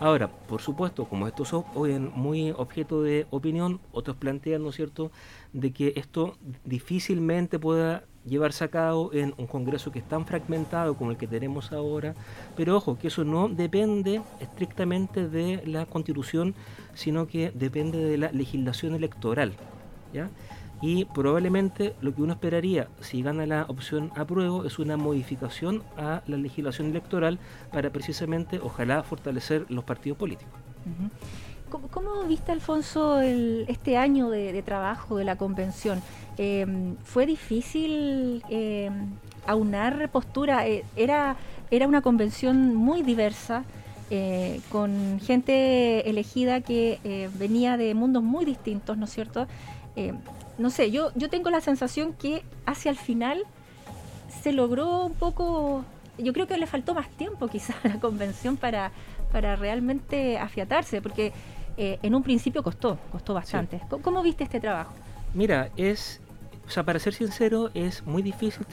Ahora, 0.00 0.28
por 0.28 0.60
supuesto, 0.60 1.04
como 1.04 1.28
esto 1.28 1.44
es 1.86 2.00
muy 2.00 2.50
objeto 2.50 3.02
de 3.02 3.26
opinión, 3.30 3.80
otros 3.92 4.16
plantean, 4.16 4.62
¿no 4.62 4.70
es 4.70 4.76
cierto?, 4.76 5.10
de 5.52 5.72
que 5.72 5.92
esto 5.96 6.36
difícilmente 6.64 7.58
pueda 7.60 8.02
llevarse 8.24 8.64
a 8.64 8.68
cabo 8.68 9.12
en 9.12 9.34
un 9.36 9.46
Congreso 9.46 9.92
que 9.92 10.00
es 10.00 10.08
tan 10.08 10.26
fragmentado 10.26 10.96
como 10.96 11.12
el 11.12 11.16
que 11.16 11.28
tenemos 11.28 11.72
ahora, 11.72 12.14
pero 12.56 12.76
ojo, 12.76 12.98
que 12.98 13.08
eso 13.08 13.22
no 13.22 13.48
depende 13.48 14.20
estrictamente 14.40 15.28
de 15.28 15.62
la 15.66 15.86
Constitución, 15.86 16.54
sino 16.94 17.26
que 17.28 17.52
depende 17.54 17.98
de 17.98 18.18
la 18.18 18.32
legislación 18.32 18.94
electoral, 18.94 19.52
¿ya?, 20.12 20.28
y 20.84 21.06
probablemente 21.06 21.94
lo 22.02 22.14
que 22.14 22.20
uno 22.20 22.34
esperaría 22.34 22.88
si 23.00 23.22
gana 23.22 23.46
la 23.46 23.62
opción 23.68 24.12
apruebo 24.16 24.66
es 24.66 24.78
una 24.78 24.98
modificación 24.98 25.82
a 25.96 26.22
la 26.26 26.36
legislación 26.36 26.90
electoral 26.90 27.38
para 27.72 27.88
precisamente, 27.88 28.60
ojalá, 28.62 29.02
fortalecer 29.02 29.64
los 29.70 29.82
partidos 29.82 30.18
políticos. 30.18 30.52
¿Cómo, 31.90 32.22
viste, 32.24 32.52
Alfonso, 32.52 33.22
este 33.22 33.96
año 33.96 34.28
de, 34.28 34.62
trabajo 34.62 35.16
de 35.16 35.24
la 35.24 35.36
convención? 35.36 36.02
Em, 36.36 36.96
¿Fue 37.02 37.24
difícil 37.24 38.42
em, 38.50 39.08
aunar 39.46 40.10
postura? 40.10 40.68
Eh, 40.68 40.84
era, 40.96 41.36
era 41.70 41.88
una 41.88 42.02
convención 42.02 42.76
muy 42.76 43.02
diversa. 43.02 43.64
Eh, 44.10 44.60
con 44.70 45.18
gente 45.18 46.08
elegida 46.10 46.60
que 46.60 47.00
eh, 47.04 47.30
venía 47.38 47.78
de 47.78 47.94
mundos 47.94 48.22
muy 48.22 48.44
distintos, 48.44 48.98
¿no 48.98 49.06
es 49.06 49.10
cierto? 49.10 49.46
No 50.58 50.70
sé, 50.70 50.90
yo, 50.90 51.10
yo 51.14 51.28
tengo 51.28 51.50
la 51.50 51.60
sensación 51.60 52.12
que 52.12 52.42
hacia 52.66 52.90
el 52.90 52.96
final 52.96 53.42
se 54.42 54.52
logró 54.52 55.04
un 55.04 55.14
poco, 55.14 55.84
yo 56.18 56.32
creo 56.32 56.46
que 56.46 56.56
le 56.56 56.66
faltó 56.66 56.94
más 56.94 57.08
tiempo 57.10 57.48
quizás 57.48 57.76
a 57.84 57.88
la 57.88 58.00
convención 58.00 58.56
para, 58.56 58.92
para 59.32 59.56
realmente 59.56 60.38
afiatarse, 60.38 61.02
porque 61.02 61.32
eh, 61.76 61.98
en 62.02 62.14
un 62.14 62.22
principio 62.22 62.62
costó, 62.62 62.98
costó 63.10 63.34
bastante. 63.34 63.80
¿Cómo, 64.02 64.22
viste 64.22 64.44
este 64.44 64.60
trabajo? 64.60 64.92
Mira, 65.34 65.70
es, 65.76 66.20
o 66.66 66.70
sea, 66.70 66.84
para 66.84 66.98
ser 66.98 67.14
sincero, 67.14 67.70
es 67.74 68.06
muy 68.06 68.22
difícil 68.22 68.64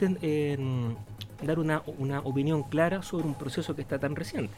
dar 1.42 1.58
una, 1.58 1.82
una 1.98 2.20
opinión 2.20 2.62
clara 2.62 3.02
sobre 3.02 3.26
un 3.26 3.34
proceso 3.34 3.74
que 3.74 3.82
está 3.82 3.98
tan 3.98 4.14
reciente. 4.14 4.54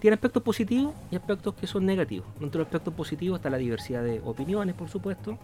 Tiene 0.00 0.14
aspectos 0.14 0.42
positivos 0.42 0.94
y 1.10 1.16
aspectos 1.16 1.54
que 1.54 1.66
son 1.66 1.84
negativos. 1.84 2.26
Dentro 2.38 2.58
de 2.58 2.58
los 2.58 2.66
aspectos 2.66 2.94
positivos 2.94 3.38
está 3.38 3.50
la 3.50 3.56
diversidad 3.56 4.02
de 4.02 4.20
opiniones, 4.24 4.74
por 4.74 4.88
supuesto, 4.88 5.38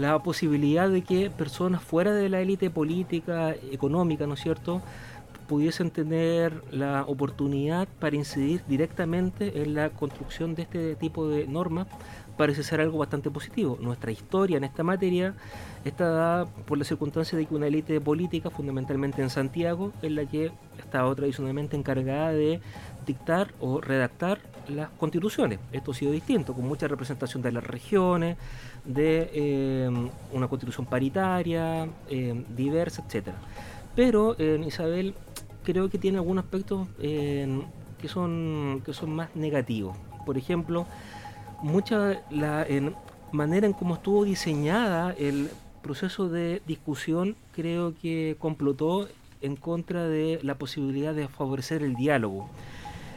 la 0.00 0.18
posibilidad 0.22 0.88
de 0.88 1.02
que 1.02 1.30
personas 1.30 1.82
fuera 1.82 2.12
de 2.12 2.28
la 2.28 2.40
élite 2.40 2.70
política, 2.70 3.54
económica, 3.72 4.26
¿no 4.26 4.34
es 4.34 4.40
cierto?, 4.40 4.80
pudiesen 5.48 5.90
tener 5.90 6.62
la 6.70 7.04
oportunidad 7.06 7.88
para 7.98 8.14
incidir 8.14 8.62
directamente 8.68 9.62
en 9.62 9.74
la 9.74 9.88
construcción 9.90 10.54
de 10.54 10.62
este 10.62 10.94
tipo 10.94 11.26
de 11.26 11.46
normas 11.48 11.86
parece 12.38 12.62
ser 12.62 12.80
algo 12.80 12.98
bastante 12.98 13.30
positivo. 13.30 13.76
Nuestra 13.80 14.12
historia 14.12 14.56
en 14.56 14.64
esta 14.64 14.82
materia 14.82 15.34
está 15.84 16.08
dada 16.08 16.46
por 16.46 16.78
la 16.78 16.84
circunstancia 16.84 17.36
de 17.36 17.44
que 17.44 17.54
una 17.54 17.66
élite 17.66 18.00
política, 18.00 18.48
fundamentalmente 18.48 19.20
en 19.20 19.28
Santiago, 19.28 19.92
es 20.00 20.12
la 20.12 20.24
que 20.24 20.52
ha 20.78 20.80
estado 20.80 21.14
tradicionalmente 21.14 21.76
encargada 21.76 22.32
de 22.32 22.60
dictar 23.04 23.52
o 23.60 23.80
redactar 23.80 24.38
las 24.68 24.88
constituciones. 24.90 25.58
Esto 25.72 25.90
ha 25.90 25.94
sido 25.94 26.12
distinto, 26.12 26.54
con 26.54 26.66
mucha 26.66 26.86
representación 26.86 27.42
de 27.42 27.52
las 27.52 27.64
regiones, 27.64 28.36
de 28.84 29.30
eh, 29.34 30.10
una 30.32 30.46
constitución 30.46 30.86
paritaria, 30.86 31.88
eh, 32.08 32.44
diversa, 32.56 33.02
etcétera. 33.04 33.36
Pero 33.96 34.38
en 34.38 34.62
Isabel 34.62 35.14
creo 35.64 35.90
que 35.90 35.98
tiene 35.98 36.18
algunos 36.18 36.44
aspectos 36.44 36.86
que, 36.98 38.08
son, 38.08 38.80
que 38.84 38.92
son 38.92 39.10
más 39.10 39.34
negativos. 39.34 39.96
Por 40.24 40.38
ejemplo, 40.38 40.86
mucha 41.62 42.22
la 42.30 42.66
manera 43.32 43.66
en 43.66 43.72
cómo 43.72 43.94
estuvo 43.94 44.24
diseñada 44.24 45.12
el 45.12 45.50
proceso 45.82 46.28
de 46.28 46.62
discusión 46.66 47.36
creo 47.52 47.94
que 48.00 48.36
complotó 48.38 49.08
en 49.40 49.56
contra 49.56 50.08
de 50.08 50.40
la 50.42 50.56
posibilidad 50.56 51.14
de 51.14 51.28
favorecer 51.28 51.82
el 51.82 51.94
diálogo. 51.94 52.48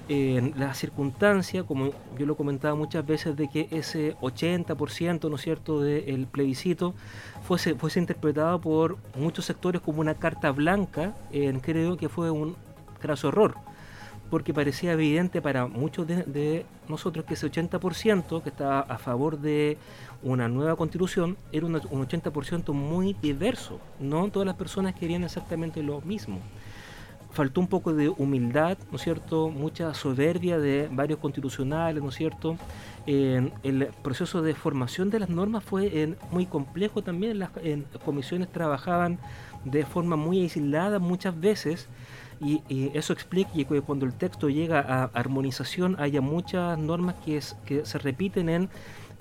En 0.10 0.54
la 0.58 0.73
circunstancia, 0.73 1.63
como 1.63 1.91
yo 2.17 2.25
lo 2.25 2.36
comentaba 2.36 2.75
muchas 2.75 3.06
veces, 3.06 3.36
de 3.38 3.47
que 3.47 3.67
ese 3.71 4.15
80%, 4.17 5.30
¿no 5.30 5.38
cierto?, 5.38 5.80
del 5.80 6.27
plebiscito 6.27 6.93
fuese, 7.43 7.75
fuese 7.75 7.99
interpretado 7.99 8.60
por 8.60 8.97
muchos 9.15 9.45
sectores 9.45 9.82
como 9.82 10.01
una 10.01 10.15
carta 10.15 10.51
blanca, 10.51 11.15
creo 11.62 11.97
que 11.97 12.10
fue 12.10 12.30
un 12.30 12.56
graso 13.01 13.30
error, 13.30 13.56
porque 14.31 14.53
parecía 14.53 14.93
evidente 14.93 15.41
para 15.41 15.67
muchos 15.67 16.07
de, 16.07 16.65
nosotros 16.87 17.25
que 17.25 17.35
ese 17.35 17.51
80% 17.51 18.41
que 18.41 18.49
estaba 18.49 18.79
a 18.79 18.97
favor 18.97 19.37
de 19.37 19.77
una 20.23 20.47
nueva 20.47 20.75
constitución 20.77 21.37
era 21.51 21.65
un 21.65 21.73
80% 21.73 22.73
muy 22.73 23.13
diverso, 23.21 23.79
no 23.99 24.29
todas 24.29 24.47
las 24.47 24.55
personas 24.55 24.95
querían 24.95 25.23
exactamente 25.23 25.83
lo 25.83 26.01
mismo 26.01 26.39
faltó 27.31 27.61
un 27.61 27.67
poco 27.67 27.93
de 27.93 28.09
humildad, 28.09 28.77
¿no 28.91 28.97
es 28.97 29.03
cierto? 29.03 29.49
Mucha 29.49 29.93
soberbia 29.93 30.59
de 30.59 30.89
varios 30.91 31.19
constitucionales, 31.19 32.03
¿no 32.03 32.09
es 32.09 32.15
cierto? 32.15 32.57
el 33.07 33.89
proceso 34.03 34.41
de 34.43 34.53
formación 34.53 35.09
de 35.09 35.19
las 35.19 35.29
normas 35.29 35.63
fue 35.63 36.17
muy 36.29 36.45
complejo 36.45 37.01
también. 37.01 37.39
Las 37.39 37.49
comisiones 38.03 38.51
trabajaban 38.51 39.17
de 39.63 39.85
forma 39.85 40.17
muy 40.17 40.41
aislada 40.41 40.99
muchas 40.99 41.39
veces 41.39 41.87
y, 42.41 42.91
eso 42.97 43.13
explica 43.13 43.51
que 43.54 43.82
cuando 43.82 44.06
el 44.06 44.13
texto 44.13 44.49
llega 44.49 44.80
a 44.80 45.04
armonización 45.13 45.95
haya 45.99 46.21
muchas 46.21 46.77
normas 46.77 47.15
que, 47.23 47.39
que 47.65 47.86
se 47.86 47.97
repiten 47.99 48.49
en, 48.49 48.69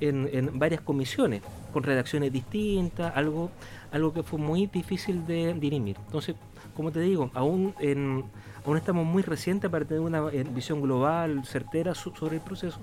en, 0.00 0.58
varias 0.58 0.80
comisiones 0.80 1.42
con 1.72 1.82
redacciones 1.82 2.32
distintas, 2.32 3.12
algo, 3.14 3.50
algo 3.92 4.14
que 4.14 4.22
fue 4.22 4.38
muy 4.38 4.66
difícil 4.66 5.26
de 5.26 5.54
dirimir. 5.54 5.96
Entonces, 6.06 6.34
como 6.74 6.90
te 6.90 7.00
digo, 7.00 7.30
aún, 7.34 7.74
en, 7.78 8.24
aún 8.64 8.76
estamos 8.76 9.04
muy 9.04 9.22
recientes 9.22 9.70
para 9.70 9.84
tener 9.84 10.00
una 10.00 10.28
eh, 10.32 10.44
visión 10.44 10.80
global, 10.80 11.44
certera 11.44 11.94
sobre 11.94 12.36
el 12.36 12.42
proceso, 12.42 12.78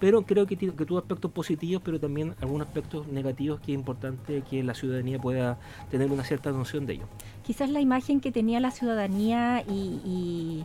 pero 0.00 0.22
creo 0.22 0.46
que, 0.46 0.56
que 0.56 0.70
tuvo 0.72 0.98
aspectos 0.98 1.30
positivos, 1.30 1.82
pero 1.84 2.00
también 2.00 2.34
algunos 2.40 2.66
aspectos 2.66 3.06
negativos 3.06 3.60
que 3.60 3.72
es 3.72 3.78
importante 3.78 4.42
que 4.48 4.62
la 4.64 4.74
ciudadanía 4.74 5.18
pueda 5.18 5.58
tener 5.90 6.10
una 6.10 6.24
cierta 6.24 6.50
noción 6.50 6.86
de 6.86 6.94
ello. 6.94 7.04
Quizás 7.44 7.70
la 7.70 7.80
imagen 7.80 8.20
que 8.20 8.32
tenía 8.32 8.58
la 8.60 8.70
ciudadanía 8.70 9.62
y, 9.68 10.64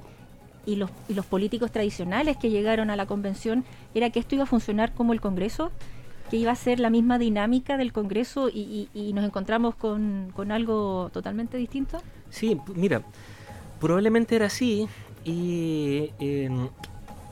y, 0.66 0.76
los, 0.78 0.90
y 1.10 1.14
los 1.14 1.26
políticos 1.26 1.72
tradicionales 1.72 2.38
que 2.38 2.50
llegaron 2.50 2.90
a 2.90 2.96
la 2.96 3.06
convención 3.06 3.66
era 3.94 4.10
que 4.10 4.20
esto 4.20 4.36
iba 4.36 4.46
a 4.46 4.48
funcionar 4.48 4.94
como 4.94 5.14
el 5.14 5.22
Congreso, 5.22 5.72
que 6.32 6.38
iba 6.38 6.52
a 6.52 6.56
ser 6.56 6.80
la 6.80 6.90
misma 6.90 7.20
dinámica 7.20 7.78
del 7.78 7.92
Congreso 7.92 8.50
y, 8.50 8.90
y 8.94 9.14
nos 9.14 9.26
encontramos 9.26 9.76
con, 9.76 10.32
con 10.34 10.52
algo 10.52 11.10
totalmente 11.14 11.58
distinto. 11.58 12.00
Sí, 12.30 12.58
mira, 12.74 13.04
probablemente 13.80 14.36
era 14.36 14.48
así 14.48 14.88
y, 15.24 16.12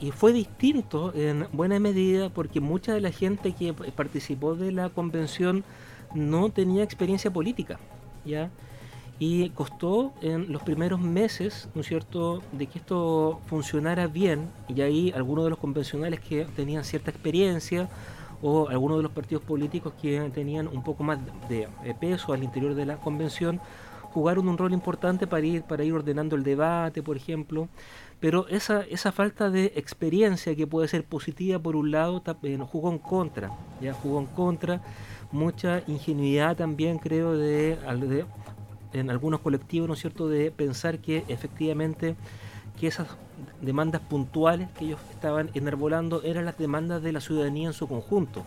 y 0.00 0.10
fue 0.10 0.32
distinto 0.32 1.12
en 1.14 1.46
buena 1.52 1.78
medida 1.78 2.28
porque 2.28 2.60
mucha 2.60 2.92
de 2.94 3.00
la 3.00 3.10
gente 3.10 3.52
que 3.52 3.72
participó 3.72 4.54
de 4.54 4.72
la 4.72 4.88
convención 4.90 5.64
no 6.14 6.50
tenía 6.50 6.82
experiencia 6.82 7.32
política, 7.32 7.78
¿ya? 8.24 8.50
Y 9.18 9.50
costó 9.50 10.12
en 10.22 10.52
los 10.52 10.62
primeros 10.62 11.00
meses, 11.00 11.68
¿no 11.74 11.82
cierto?, 11.82 12.42
de 12.52 12.66
que 12.66 12.78
esto 12.78 13.40
funcionara 13.46 14.08
bien, 14.08 14.48
y 14.68 14.80
ahí 14.80 15.12
algunos 15.14 15.44
de 15.44 15.50
los 15.50 15.58
convencionales 15.58 16.20
que 16.20 16.44
tenían 16.56 16.84
cierta 16.84 17.10
experiencia 17.10 17.88
o 18.42 18.68
algunos 18.68 18.98
de 18.98 19.04
los 19.04 19.12
partidos 19.12 19.44
políticos 19.44 19.94
que 20.02 20.20
tenían 20.34 20.66
un 20.66 20.82
poco 20.82 21.04
más 21.04 21.18
de 21.48 21.68
peso 22.00 22.32
al 22.32 22.42
interior 22.42 22.74
de 22.74 22.86
la 22.86 22.96
convención 22.96 23.60
jugaron 24.12 24.48
un 24.48 24.56
rol 24.56 24.72
importante 24.72 25.26
para 25.26 25.44
ir, 25.44 25.62
para 25.64 25.82
ir 25.82 25.92
ordenando 25.92 26.36
el 26.36 26.44
debate, 26.44 27.02
por 27.02 27.16
ejemplo, 27.16 27.68
pero 28.20 28.48
esa, 28.48 28.82
esa 28.82 29.12
falta 29.12 29.50
de 29.50 29.72
experiencia 29.76 30.54
que 30.56 30.66
puede 30.66 30.88
ser 30.88 31.04
positiva 31.04 31.58
por 31.58 31.76
un 31.76 31.90
lado 31.90 32.22
también 32.22 32.64
jugó 32.64 32.90
en 32.90 32.98
contra, 32.98 33.50
ya 33.80 33.92
jugó 33.92 34.20
en 34.20 34.26
contra, 34.26 34.80
mucha 35.32 35.82
ingenuidad 35.86 36.56
también 36.56 36.98
creo 36.98 37.36
de, 37.36 37.76
en 38.92 39.10
algunos 39.10 39.40
colectivos, 39.40 39.88
¿no 39.88 39.94
es 39.94 40.00
cierto?, 40.00 40.28
de 40.28 40.50
pensar 40.50 40.98
que 40.98 41.24
efectivamente 41.28 42.16
que 42.78 42.86
esas 42.86 43.08
demandas 43.60 44.00
puntuales 44.00 44.68
que 44.70 44.86
ellos 44.86 45.00
estaban 45.10 45.50
enarbolando 45.54 46.22
eran 46.22 46.44
las 46.44 46.58
demandas 46.58 47.02
de 47.02 47.12
la 47.12 47.20
ciudadanía 47.20 47.68
en 47.68 47.74
su 47.74 47.88
conjunto. 47.88 48.42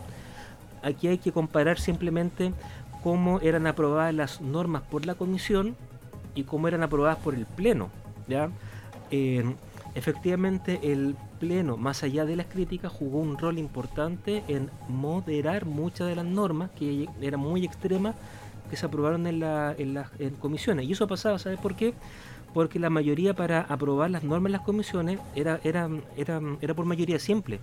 Aquí 0.82 1.08
hay 1.08 1.18
que 1.18 1.32
comparar 1.32 1.78
simplemente 1.78 2.52
cómo 3.02 3.40
eran 3.40 3.66
aprobadas 3.66 4.14
las 4.14 4.40
normas 4.40 4.82
por 4.82 5.06
la 5.06 5.14
comisión 5.14 5.76
y 6.34 6.44
cómo 6.44 6.68
eran 6.68 6.82
aprobadas 6.82 7.18
por 7.18 7.34
el 7.34 7.46
pleno. 7.46 7.90
¿ya? 8.28 8.50
Efectivamente 9.94 10.80
el 10.82 11.16
pleno, 11.40 11.76
más 11.76 12.02
allá 12.02 12.24
de 12.24 12.36
las 12.36 12.46
críticas, 12.46 12.92
jugó 12.92 13.18
un 13.18 13.38
rol 13.38 13.58
importante 13.58 14.42
en 14.48 14.70
moderar 14.88 15.64
muchas 15.64 16.08
de 16.08 16.16
las 16.16 16.24
normas 16.24 16.70
que 16.78 17.08
eran 17.20 17.40
muy 17.40 17.64
extremas 17.64 18.14
que 18.70 18.76
se 18.76 18.86
aprobaron 18.86 19.26
en 19.26 19.40
las 19.40 20.10
comisiones. 20.40 20.86
Y 20.86 20.92
eso 20.92 21.06
pasaba, 21.06 21.38
¿sabes 21.38 21.58
por 21.58 21.74
qué? 21.74 21.94
Porque 22.54 22.78
la 22.78 22.90
mayoría 22.90 23.34
para 23.34 23.60
aprobar 23.62 24.10
las 24.10 24.24
normas 24.24 24.48
en 24.48 24.52
las 24.52 24.62
comisiones 24.62 25.18
era, 25.34 25.60
era, 25.64 25.88
era, 26.16 26.40
era 26.60 26.74
por 26.74 26.86
mayoría 26.86 27.18
simple 27.18 27.60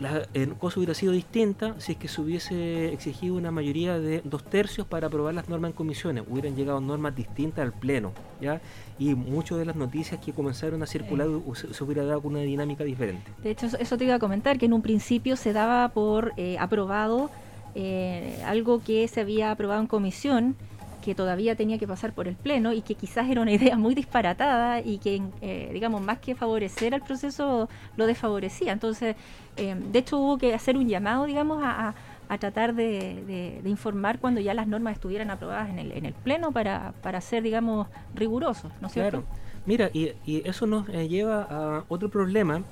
la 0.00 0.26
cosa 0.58 0.80
hubiera 0.80 0.94
sido 0.94 1.12
distinta 1.12 1.74
si 1.78 1.92
es 1.92 1.98
que 1.98 2.08
se 2.08 2.20
hubiese 2.20 2.92
exigido 2.92 3.36
una 3.36 3.50
mayoría 3.50 3.98
de 3.98 4.22
dos 4.24 4.42
tercios 4.44 4.86
para 4.86 5.06
aprobar 5.06 5.34
las 5.34 5.48
normas 5.48 5.70
en 5.70 5.76
comisiones. 5.76 6.24
Hubieran 6.28 6.56
llegado 6.56 6.80
normas 6.80 7.14
distintas 7.14 7.64
al 7.64 7.72
Pleno, 7.72 8.12
¿ya? 8.40 8.60
Y 8.98 9.14
muchas 9.14 9.58
de 9.58 9.64
las 9.64 9.76
noticias 9.76 10.20
que 10.20 10.32
comenzaron 10.32 10.82
a 10.82 10.86
circular 10.86 11.28
se, 11.54 11.84
hubiera 11.84 12.04
dado 12.04 12.22
con 12.22 12.32
una 12.32 12.42
dinámica 12.42 12.82
diferente. 12.82 13.30
De 13.42 13.50
hecho, 13.50 13.66
eso 13.78 13.96
te 13.96 14.04
iba 14.04 14.16
a 14.16 14.18
comentar, 14.18 14.58
que 14.58 14.66
en 14.66 14.72
un 14.72 14.82
principio 14.82 15.36
se 15.36 15.52
daba 15.52 15.88
por 15.90 16.32
eh, 16.36 16.56
aprobado 16.58 17.30
eh, 17.76 18.40
algo 18.46 18.82
que 18.82 19.06
se 19.08 19.20
había 19.20 19.50
aprobado 19.50 19.80
en 19.80 19.86
comisión 19.86 20.56
que 21.04 21.14
todavía 21.14 21.54
tenía 21.54 21.76
que 21.76 21.86
pasar 21.86 22.14
por 22.14 22.26
el 22.28 22.34
Pleno 22.34 22.72
y 22.72 22.80
que 22.80 22.94
quizás 22.94 23.28
era 23.28 23.42
una 23.42 23.52
idea 23.52 23.76
muy 23.76 23.94
disparatada 23.94 24.80
y 24.80 24.98
que, 24.98 25.20
eh, 25.42 25.70
digamos, 25.72 26.00
más 26.00 26.18
que 26.18 26.34
favorecer 26.34 26.94
al 26.94 27.02
proceso, 27.02 27.68
lo 27.96 28.06
desfavorecía. 28.06 28.72
Entonces, 28.72 29.14
eh, 29.58 29.76
de 29.76 29.98
hecho, 29.98 30.16
hubo 30.16 30.38
que 30.38 30.54
hacer 30.54 30.78
un 30.78 30.88
llamado, 30.88 31.26
digamos, 31.26 31.62
a, 31.62 31.94
tratar 32.40 32.74
de, 32.74 33.60
informar 33.64 34.18
cuando 34.18 34.40
ya 34.40 34.54
las 34.54 34.66
normas 34.66 34.94
estuvieran 34.94 35.30
aprobadas 35.30 35.70
en 35.70 35.78
el, 35.78 35.92
en 35.92 36.04
el 36.04 36.14
Pleno 36.14 36.50
para, 36.50 36.92
para 37.00 37.20
ser, 37.20 37.44
digamos, 37.44 37.86
rigurosos, 38.12 38.72
¿no 38.80 38.88
es 38.88 38.94
cierto? 38.94 39.22
Claro. 39.22 39.44
Mira, 39.66 39.90
y, 39.92 40.14
eso 40.26 40.66
nos 40.66 40.88
eh, 40.88 41.06
lleva 41.06 41.46
a 41.48 41.84
otro 41.88 42.08
problema 42.08 42.62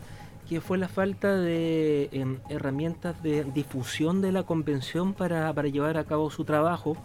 que 0.49 0.61
fue 0.61 0.79
la 0.79 0.89
falta 0.89 1.37
de 1.37 2.09
em, 2.11 2.39
herramientas 2.49 3.23
de 3.23 3.45
difusión 3.45 4.21
de 4.21 4.33
la 4.33 4.43
convención 4.43 5.15
para, 5.15 5.53
para 5.53 5.69
llevar 5.69 5.97
a 5.97 6.05
cabo 6.05 6.29
su 6.31 6.45
trabajo 6.45 6.97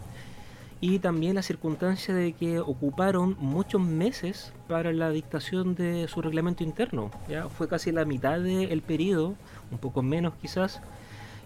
y 0.80 1.00
también 1.00 1.34
la 1.34 1.42
circunstancia 1.42 2.14
de 2.14 2.32
que 2.34 2.60
ocuparon 2.60 3.36
muchos 3.40 3.80
meses 3.80 4.52
para 4.68 4.92
la 4.92 5.10
dictación 5.10 5.74
de 5.74 6.06
su 6.08 6.22
reglamento 6.22 6.62
interno. 6.62 7.10
Ya 7.28 7.48
fue 7.48 7.68
casi 7.68 7.90
la 7.90 8.04
mitad 8.04 8.38
del 8.38 8.82
periodo, 8.82 9.34
un 9.72 9.78
poco 9.78 10.02
menos 10.02 10.34
quizás. 10.40 10.80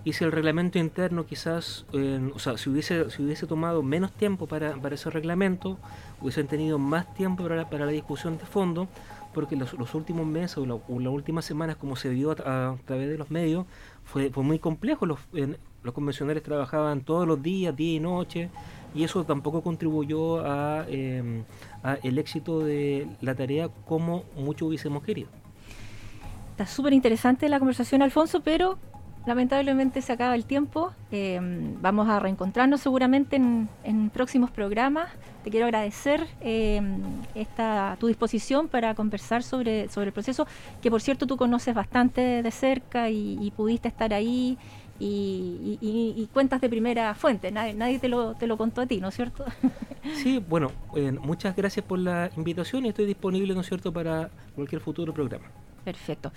Y 0.05 0.15
si 0.15 0.25
el 0.25 0.33
reglamento 0.33 0.79
interno 0.79 1.25
quizás, 1.27 1.87
o 2.35 2.39
sea, 2.39 2.59
si 2.59 2.69
hubiese, 2.69 3.09
si 3.11 3.23
hubiese 3.23 3.47
tomado 3.47 3.83
menos 3.83 4.13
tiempo 4.13 4.47
para, 4.47 4.75
para 4.75 4.97
ese 4.97 5.09
reglamento, 5.11 5.79
hubiesen 6.21 6.49
tenido 6.49 6.79
más 6.79 7.15
tiempo 7.15 7.45
para, 7.45 7.71
para 7.71 7.87
la 7.87 7.93
discusión 7.93 8.37
de 8.37 8.45
fondo, 8.45 8.89
porque 9.33 9.57
los, 9.57 9.73
los 9.75 9.95
últimos 9.95 10.27
meses 10.27 10.59
o, 10.59 10.67
las 10.67 11.13
últimas 11.13 11.45
semanas, 11.45 11.77
como 11.77 11.97
se 11.97 12.09
vio 12.11 12.33
a, 12.33 12.77
través 12.85 13.09
de 13.09 13.17
los 13.17 13.31
medios, 13.31 13.67
fue, 14.13 14.31
fue 14.31 14.45
muy 14.45 14.59
complejo. 14.59 15.07
Los, 15.07 15.21
los 15.83 15.95
convencionales 15.95 16.43
trabajaban 16.43 17.01
todos 17.01 17.27
los 17.27 17.43
días, 17.43 17.75
día 17.75 17.97
y 17.97 18.01
noche, 18.01 18.51
y 18.95 19.05
eso 19.05 19.25
tampoco 19.25 19.63
contribuyó 19.63 20.45
a, 20.45 20.85
em, 20.89 21.45
a 21.83 21.95
el 21.95 22.19
éxito 22.19 22.61
de 22.61 23.09
la 23.23 23.35
tarea 23.35 23.71
como 23.87 24.25
mucho 24.37 24.67
hubiésemos 24.67 25.03
querido. 25.03 25.31
Está 26.51 26.67
súper 26.67 26.93
interesante 26.93 27.49
la 27.49 27.59
conversación, 27.59 28.03
Alfonso, 28.03 28.43
pero 28.43 28.79
lamentablemente 29.27 30.03
se 30.03 30.13
acaba 30.13 30.35
el 30.35 30.45
tiempo. 30.45 30.93
Eh, 31.11 31.39
vamos 31.81 32.09
a 32.09 32.19
reencontrarnos 32.19 32.81
seguramente 32.81 33.37
en, 33.37 34.11
próximos 34.11 34.51
programas. 34.51 35.09
Te 35.45 35.51
quiero 35.51 35.67
agradecer 35.67 36.27
eh, 36.41 36.81
esta, 37.35 37.97
tu 37.99 38.07
disposición 38.07 38.69
para 38.69 38.95
conversar 38.95 39.43
sobre, 39.43 39.89
sobre 39.89 40.09
el 40.09 40.13
proceso, 40.13 40.47
que 40.81 40.91
por 40.91 41.01
cierto 41.01 41.27
tú 41.27 41.37
conoces 41.37 41.75
bastante 41.75 42.43
de 42.43 42.51
cerca 42.51 43.11
y, 43.11 43.53
pudiste 43.57 43.89
estar 43.89 44.13
ahí. 44.13 44.59
Y, 45.05 46.29
cuentas 46.33 46.61
de 46.61 46.69
primera 46.69 47.15
fuente, 47.15 47.51
nadie, 47.51 47.75
nadie 47.75 47.99
te, 47.99 48.09
lo, 48.09 48.35
te 48.35 48.47
lo 48.47 48.57
contó 48.57 48.83
a 48.83 48.87
ti, 48.87 49.01
¿no 49.01 49.09
es 49.09 49.15
cierto? 49.15 49.45
Sí, 50.17 50.45
bueno, 50.49 50.73
eh, 50.97 51.13
muchas 51.13 51.55
gracias 51.55 51.87
por 51.87 51.97
la 51.97 52.29
invitación 52.37 52.85
y 52.85 52.89
estoy 52.89 53.07
disponible, 53.07 53.55
¿no 53.55 53.61
es 53.61 53.69
cierto?, 53.69 53.93
para 53.93 54.31
cualquier 54.57 54.81
futuro 54.81 55.15
programa. 55.15 55.45
Perfecto. 55.85 56.33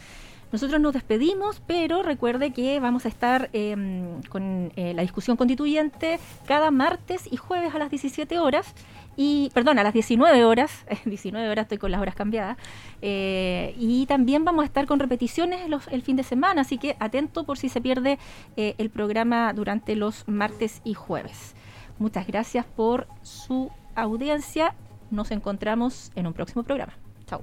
Nosotros 0.51 0.79
nos 0.79 0.93
despedimos, 0.93 1.61
pero 1.65 2.03
recuerde 2.03 2.51
que 2.51 2.79
vamos 2.79 3.05
a 3.05 3.09
estar 3.09 3.49
em, 3.53 4.21
con 4.29 4.71
eh, 4.75 4.93
la 4.93 5.01
discusión 5.01 5.37
constituyente 5.37 6.19
cada 6.45 6.71
martes 6.71 7.27
y 7.31 7.37
jueves 7.37 7.73
a 7.75 7.79
las 7.79 7.89
17 7.89 8.39
horas. 8.39 8.73
Y, 9.17 9.49
perdón, 9.53 9.79
a 9.79 9.83
las 9.83 9.93
19 9.93 10.43
horas, 10.43 10.85
19 11.05 11.49
horas 11.49 11.63
estoy 11.63 11.77
con 11.77 11.91
las 11.91 12.01
horas 12.01 12.15
cambiadas, 12.15 12.57
eh, 13.01 13.73
y 13.77 14.05
también 14.07 14.43
vamos 14.43 14.63
a 14.63 14.65
estar 14.65 14.85
con 14.85 14.99
repeticiones 14.99 15.61
el 15.91 16.01
fin 16.01 16.15
de 16.15 16.23
semana, 16.23 16.61
así 16.61 16.77
que 16.77 16.97
atento 16.99 17.45
por 17.45 17.57
si 17.57 17.69
se 17.69 17.81
pierde 17.81 18.19
eh, 18.57 18.75
el 18.77 18.89
programa 18.89 19.53
durante 19.53 19.95
los 19.95 20.27
martes 20.27 20.81
y 20.83 20.93
jueves. 20.93 21.55
Muchas 21.97 22.27
gracias 22.27 22.65
por 22.65 23.07
su 23.21 23.71
audiencia, 23.95 24.75
nos 25.11 25.31
encontramos 25.31 26.11
en 26.15 26.27
un 26.27 26.33
próximo 26.33 26.63
programa. 26.63 26.93
Chao. 27.25 27.41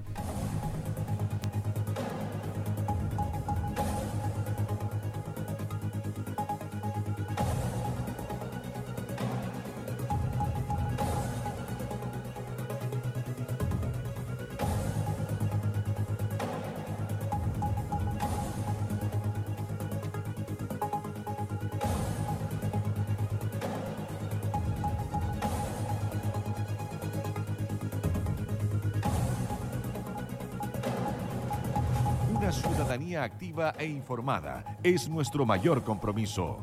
Activa 33.23 33.75
e 33.79 33.87
informada 33.87 34.79
es 34.83 35.09
nuestro 35.09 35.47
mayor 35.47 35.83
compromiso. 35.85 36.59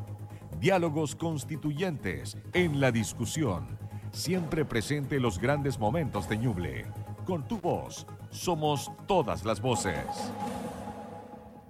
Diálogos 0.58 1.14
constituyentes 1.14 2.36
en 2.52 2.80
la 2.80 2.92
discusión. 2.92 3.78
Siempre 4.12 4.64
presente 4.64 5.20
los 5.20 5.38
grandes 5.38 5.78
momentos 5.78 6.28
de 6.28 6.36
Ñuble. 6.36 6.86
Con 7.24 7.46
tu 7.46 7.58
voz, 7.60 8.06
somos 8.30 8.90
todas 9.06 9.44
las 9.44 9.60
voces. 9.60 10.04